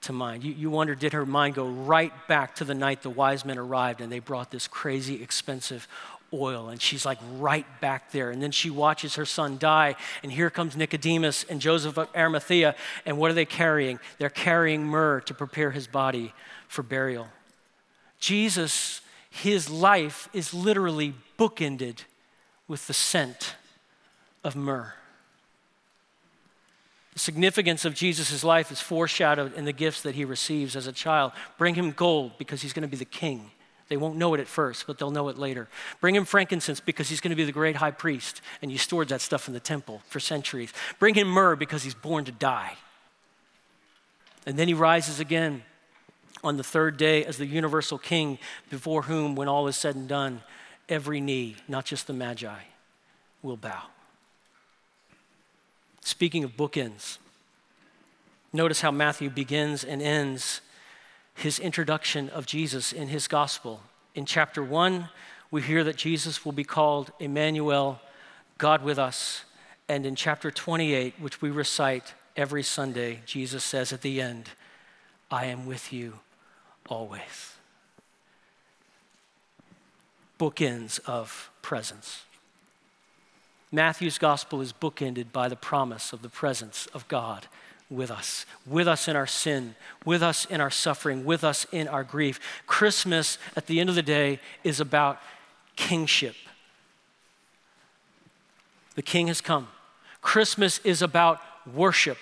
to 0.01 0.13
mind. 0.13 0.43
You, 0.43 0.53
you 0.53 0.69
wonder, 0.69 0.95
did 0.95 1.13
her 1.13 1.25
mind 1.25 1.55
go 1.55 1.67
right 1.67 2.13
back 2.27 2.55
to 2.55 2.63
the 2.63 2.73
night 2.73 3.01
the 3.01 3.09
wise 3.09 3.45
men 3.45 3.57
arrived 3.57 4.01
and 4.01 4.11
they 4.11 4.19
brought 4.19 4.51
this 4.51 4.67
crazy 4.67 5.21
expensive 5.21 5.87
oil? 6.33 6.69
And 6.69 6.81
she's 6.81 7.05
like 7.05 7.17
right 7.37 7.65
back 7.81 8.11
there. 8.11 8.31
And 8.31 8.41
then 8.41 8.51
she 8.51 8.69
watches 8.69 9.15
her 9.15 9.25
son 9.25 9.57
die. 9.57 9.95
And 10.23 10.31
here 10.31 10.49
comes 10.49 10.75
Nicodemus 10.75 11.43
and 11.45 11.59
Joseph 11.59 11.97
of 11.97 12.09
Arimathea. 12.15 12.75
And 13.05 13.17
what 13.17 13.31
are 13.31 13.35
they 13.35 13.45
carrying? 13.45 13.99
They're 14.17 14.29
carrying 14.29 14.85
myrrh 14.85 15.21
to 15.21 15.33
prepare 15.33 15.71
his 15.71 15.87
body 15.87 16.33
for 16.67 16.83
burial. 16.83 17.27
Jesus, 18.19 19.01
his 19.29 19.69
life 19.69 20.29
is 20.33 20.53
literally 20.53 21.13
bookended 21.37 22.03
with 22.67 22.87
the 22.87 22.93
scent 22.93 23.55
of 24.43 24.55
myrrh. 24.55 24.93
The 27.17 27.21
significance 27.21 27.83
of 27.83 27.95
Jesus' 27.95 28.43
life 28.43 28.71
is 28.71 28.79
foreshadowed 28.79 29.55
in 29.55 29.65
the 29.65 29.73
gifts 29.73 30.03
that 30.03 30.13
he 30.13 30.23
receives 30.23 30.75
as 30.75 30.85
a 30.85 30.91
child. 30.91 31.31
Bring 31.57 31.73
him 31.73 31.89
gold 31.89 32.37
because 32.37 32.61
he's 32.61 32.73
going 32.73 32.83
to 32.83 32.87
be 32.87 32.95
the 32.95 33.05
king. 33.05 33.49
They 33.87 33.97
won't 33.97 34.17
know 34.17 34.35
it 34.35 34.39
at 34.39 34.45
first, 34.45 34.85
but 34.85 34.99
they'll 34.99 35.09
know 35.09 35.27
it 35.29 35.35
later. 35.35 35.67
Bring 35.99 36.13
him 36.13 36.25
frankincense 36.25 36.79
because 36.79 37.09
he's 37.09 37.19
going 37.19 37.31
to 37.31 37.35
be 37.35 37.43
the 37.43 37.51
great 37.51 37.77
high 37.77 37.89
priest, 37.89 38.43
and 38.61 38.71
you 38.71 38.77
stored 38.77 39.07
that 39.09 39.21
stuff 39.21 39.47
in 39.47 39.55
the 39.55 39.59
temple 39.59 40.03
for 40.09 40.19
centuries. 40.19 40.71
Bring 40.99 41.15
him 41.15 41.27
myrrh 41.27 41.55
because 41.55 41.81
he's 41.81 41.95
born 41.95 42.23
to 42.25 42.31
die. 42.31 42.77
And 44.45 44.55
then 44.55 44.67
he 44.67 44.75
rises 44.75 45.19
again 45.19 45.63
on 46.43 46.57
the 46.57 46.63
third 46.63 46.97
day 46.97 47.25
as 47.25 47.37
the 47.37 47.47
universal 47.47 47.97
king, 47.97 48.37
before 48.69 49.01
whom, 49.01 49.35
when 49.35 49.47
all 49.47 49.67
is 49.67 49.75
said 49.75 49.95
and 49.95 50.07
done, 50.07 50.43
every 50.87 51.19
knee, 51.19 51.55
not 51.67 51.83
just 51.83 52.05
the 52.05 52.13
magi, 52.13 52.59
will 53.41 53.57
bow. 53.57 53.85
Speaking 56.07 56.45
of 56.45 56.55
bookends, 56.55 57.17
notice 58.53 58.79
how 58.79 58.91
Matthew 58.91 59.29
begins 59.29 59.83
and 59.83 60.01
ends 60.01 60.61
his 61.35 61.59
introduction 61.59 62.29
of 62.29 62.45
Jesus 62.45 62.93
in 62.93 63.09
his 63.09 63.27
gospel. 63.27 63.81
In 64.15 64.25
chapter 64.25 64.63
1, 64.63 65.09
we 65.51 65.61
hear 65.63 65.83
that 65.83 65.97
Jesus 65.97 66.45
will 66.45 66.53
be 66.53 66.63
called 66.63 67.11
Emmanuel, 67.19 67.99
God 68.57 68.85
with 68.85 68.97
us. 68.97 69.43
And 69.89 70.05
in 70.05 70.15
chapter 70.15 70.49
28, 70.49 71.15
which 71.19 71.41
we 71.41 71.49
recite 71.49 72.13
every 72.37 72.63
Sunday, 72.63 73.19
Jesus 73.25 73.65
says 73.65 73.91
at 73.91 74.01
the 74.01 74.21
end, 74.21 74.51
I 75.29 75.47
am 75.47 75.65
with 75.65 75.91
you 75.91 76.19
always. 76.87 77.57
Bookends 80.39 81.01
of 81.05 81.51
presence. 81.61 82.23
Matthew's 83.77 84.17
gospel 84.17 84.59
is 84.59 84.73
bookended 84.73 85.31
by 85.31 85.47
the 85.47 85.55
promise 85.55 86.11
of 86.11 86.23
the 86.23 86.29
presence 86.29 86.87
of 86.95 87.07
God 87.07 87.45
with 87.91 88.09
us, 88.09 88.47
with 88.65 88.87
us 88.87 89.07
in 89.07 89.15
our 89.15 89.27
sin, 89.27 89.75
with 90.03 90.23
us 90.23 90.45
in 90.45 90.59
our 90.59 90.71
suffering, 90.71 91.23
with 91.23 91.43
us 91.43 91.67
in 91.71 91.87
our 91.87 92.03
grief. 92.03 92.39
Christmas, 92.65 93.37
at 93.55 93.67
the 93.67 93.79
end 93.79 93.89
of 93.89 93.93
the 93.93 94.01
day, 94.01 94.39
is 94.63 94.79
about 94.79 95.21
kingship. 95.75 96.33
The 98.95 99.03
king 99.03 99.27
has 99.27 99.41
come. 99.41 99.67
Christmas 100.23 100.79
is 100.83 101.03
about 101.03 101.39
worship. 101.71 102.17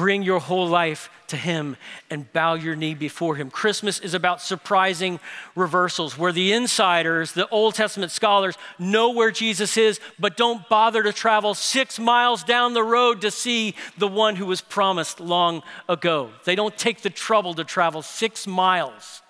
Bring 0.00 0.22
your 0.22 0.40
whole 0.40 0.66
life 0.66 1.10
to 1.26 1.36
Him 1.36 1.76
and 2.08 2.32
bow 2.32 2.54
your 2.54 2.74
knee 2.74 2.94
before 2.94 3.36
Him. 3.36 3.50
Christmas 3.50 3.98
is 3.98 4.14
about 4.14 4.40
surprising 4.40 5.20
reversals 5.54 6.16
where 6.16 6.32
the 6.32 6.54
insiders, 6.54 7.32
the 7.32 7.46
Old 7.50 7.74
Testament 7.74 8.10
scholars, 8.10 8.56
know 8.78 9.10
where 9.10 9.30
Jesus 9.30 9.76
is, 9.76 10.00
but 10.18 10.38
don't 10.38 10.66
bother 10.70 11.02
to 11.02 11.12
travel 11.12 11.52
six 11.52 11.98
miles 11.98 12.42
down 12.42 12.72
the 12.72 12.82
road 12.82 13.20
to 13.20 13.30
see 13.30 13.74
the 13.98 14.08
one 14.08 14.36
who 14.36 14.46
was 14.46 14.62
promised 14.62 15.20
long 15.20 15.62
ago. 15.86 16.30
They 16.46 16.54
don't 16.54 16.78
take 16.78 17.02
the 17.02 17.10
trouble 17.10 17.52
to 17.52 17.64
travel 17.64 18.00
six 18.00 18.46
miles 18.46 19.20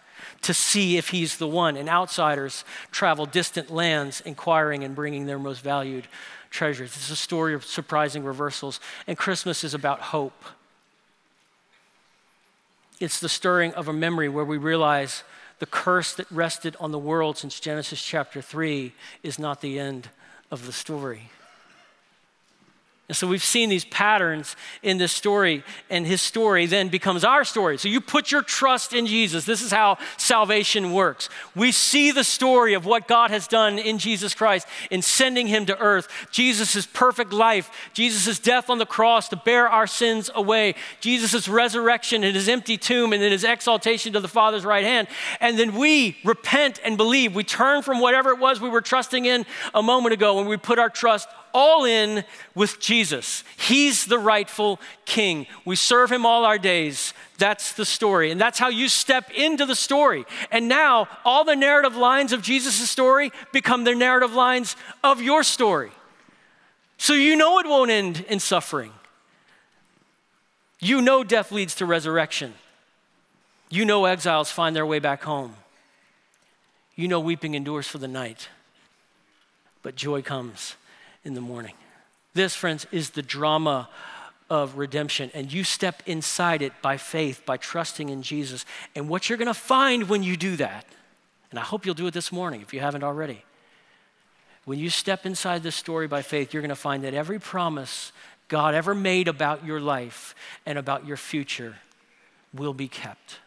to 0.42 0.54
see 0.54 0.98
if 0.98 1.08
He's 1.08 1.38
the 1.38 1.48
one. 1.48 1.76
And 1.76 1.88
outsiders 1.88 2.64
travel 2.92 3.26
distant 3.26 3.72
lands, 3.72 4.20
inquiring 4.20 4.84
and 4.84 4.94
bringing 4.94 5.26
their 5.26 5.40
most 5.40 5.62
valued 5.62 6.06
treasures. 6.48 6.94
It's 6.94 7.10
a 7.10 7.16
story 7.16 7.54
of 7.54 7.64
surprising 7.64 8.22
reversals, 8.22 8.78
and 9.08 9.18
Christmas 9.18 9.64
is 9.64 9.74
about 9.74 9.98
hope. 9.98 10.44
It's 13.00 13.18
the 13.18 13.30
stirring 13.30 13.72
of 13.72 13.88
a 13.88 13.94
memory 13.94 14.28
where 14.28 14.44
we 14.44 14.58
realize 14.58 15.24
the 15.58 15.66
curse 15.66 16.12
that 16.14 16.30
rested 16.30 16.76
on 16.78 16.92
the 16.92 16.98
world 16.98 17.38
since 17.38 17.58
Genesis 17.58 18.02
chapter 18.02 18.42
3 18.42 18.92
is 19.22 19.38
not 19.38 19.62
the 19.62 19.78
end 19.78 20.10
of 20.50 20.66
the 20.66 20.72
story. 20.72 21.30
And 23.10 23.16
so 23.16 23.26
we've 23.26 23.42
seen 23.42 23.70
these 23.70 23.84
patterns 23.86 24.54
in 24.84 24.98
this 24.98 25.10
story, 25.10 25.64
and 25.90 26.06
his 26.06 26.22
story 26.22 26.66
then 26.66 26.90
becomes 26.90 27.24
our 27.24 27.42
story. 27.42 27.76
So 27.76 27.88
you 27.88 28.00
put 28.00 28.30
your 28.30 28.40
trust 28.40 28.92
in 28.92 29.04
Jesus. 29.08 29.44
This 29.44 29.62
is 29.62 29.72
how 29.72 29.98
salvation 30.16 30.92
works. 30.92 31.28
We 31.56 31.72
see 31.72 32.12
the 32.12 32.22
story 32.22 32.74
of 32.74 32.86
what 32.86 33.08
God 33.08 33.32
has 33.32 33.48
done 33.48 33.80
in 33.80 33.98
Jesus 33.98 34.32
Christ 34.32 34.68
in 34.92 35.02
sending 35.02 35.48
him 35.48 35.66
to 35.66 35.76
earth, 35.80 36.06
Jesus' 36.30 36.86
perfect 36.86 37.32
life, 37.32 37.90
Jesus' 37.94 38.38
death 38.38 38.70
on 38.70 38.78
the 38.78 38.86
cross 38.86 39.28
to 39.30 39.36
bear 39.36 39.68
our 39.68 39.88
sins 39.88 40.30
away, 40.32 40.76
Jesus' 41.00 41.48
resurrection 41.48 42.22
in 42.22 42.36
his 42.36 42.48
empty 42.48 42.76
tomb, 42.76 43.12
and 43.12 43.20
then 43.20 43.32
his 43.32 43.42
exaltation 43.42 44.12
to 44.12 44.20
the 44.20 44.28
Father's 44.28 44.64
right 44.64 44.84
hand. 44.84 45.08
And 45.40 45.58
then 45.58 45.74
we 45.74 46.16
repent 46.24 46.78
and 46.84 46.96
believe. 46.96 47.34
We 47.34 47.42
turn 47.42 47.82
from 47.82 47.98
whatever 47.98 48.30
it 48.30 48.38
was 48.38 48.60
we 48.60 48.68
were 48.68 48.80
trusting 48.80 49.24
in 49.24 49.46
a 49.74 49.82
moment 49.82 50.12
ago 50.12 50.36
when 50.36 50.46
we 50.46 50.56
put 50.56 50.78
our 50.78 50.88
trust 50.88 51.28
all 51.52 51.84
in 51.84 52.24
with 52.54 52.80
Jesus. 52.80 53.44
He's 53.56 54.06
the 54.06 54.18
rightful 54.18 54.80
king. 55.04 55.46
We 55.64 55.76
serve 55.76 56.10
him 56.10 56.24
all 56.26 56.44
our 56.44 56.58
days. 56.58 57.14
That's 57.38 57.72
the 57.72 57.84
story. 57.84 58.30
And 58.30 58.40
that's 58.40 58.58
how 58.58 58.68
you 58.68 58.88
step 58.88 59.30
into 59.30 59.66
the 59.66 59.74
story. 59.74 60.24
And 60.50 60.68
now 60.68 61.08
all 61.24 61.44
the 61.44 61.56
narrative 61.56 61.96
lines 61.96 62.32
of 62.32 62.42
Jesus' 62.42 62.90
story 62.90 63.32
become 63.52 63.84
the 63.84 63.94
narrative 63.94 64.32
lines 64.32 64.76
of 65.02 65.20
your 65.20 65.42
story. 65.42 65.90
So 66.98 67.14
you 67.14 67.36
know 67.36 67.58
it 67.58 67.66
won't 67.66 67.90
end 67.90 68.24
in 68.28 68.40
suffering. 68.40 68.92
You 70.80 71.00
know 71.00 71.24
death 71.24 71.52
leads 71.52 71.74
to 71.76 71.86
resurrection. 71.86 72.54
You 73.70 73.84
know 73.84 74.04
exiles 74.04 74.50
find 74.50 74.74
their 74.74 74.86
way 74.86 74.98
back 74.98 75.22
home. 75.22 75.54
You 76.96 77.08
know 77.08 77.20
weeping 77.20 77.54
endures 77.54 77.86
for 77.86 77.98
the 77.98 78.08
night, 78.08 78.48
but 79.82 79.94
joy 79.94 80.22
comes 80.22 80.74
in 81.24 81.34
the 81.34 81.40
morning. 81.40 81.74
This, 82.34 82.54
friends, 82.54 82.86
is 82.92 83.10
the 83.10 83.22
drama 83.22 83.88
of 84.48 84.76
redemption. 84.76 85.30
And 85.32 85.52
you 85.52 85.64
step 85.64 86.02
inside 86.06 86.62
it 86.62 86.72
by 86.82 86.96
faith, 86.96 87.42
by 87.46 87.56
trusting 87.56 88.08
in 88.08 88.22
Jesus. 88.22 88.64
And 88.94 89.08
what 89.08 89.28
you're 89.28 89.38
going 89.38 89.46
to 89.46 89.54
find 89.54 90.08
when 90.08 90.22
you 90.22 90.36
do 90.36 90.56
that, 90.56 90.86
and 91.50 91.58
I 91.58 91.62
hope 91.62 91.86
you'll 91.86 91.94
do 91.94 92.06
it 92.06 92.14
this 92.14 92.32
morning 92.32 92.60
if 92.60 92.74
you 92.74 92.80
haven't 92.80 93.04
already. 93.04 93.44
When 94.64 94.78
you 94.78 94.90
step 94.90 95.24
inside 95.24 95.62
this 95.62 95.76
story 95.76 96.06
by 96.06 96.22
faith, 96.22 96.52
you're 96.52 96.62
going 96.62 96.68
to 96.68 96.76
find 96.76 97.04
that 97.04 97.14
every 97.14 97.38
promise 97.38 98.12
God 98.48 98.74
ever 98.74 98.94
made 98.94 99.28
about 99.28 99.64
your 99.64 99.80
life 99.80 100.34
and 100.66 100.78
about 100.78 101.06
your 101.06 101.16
future 101.16 101.76
will 102.52 102.74
be 102.74 102.88
kept. 102.88 103.38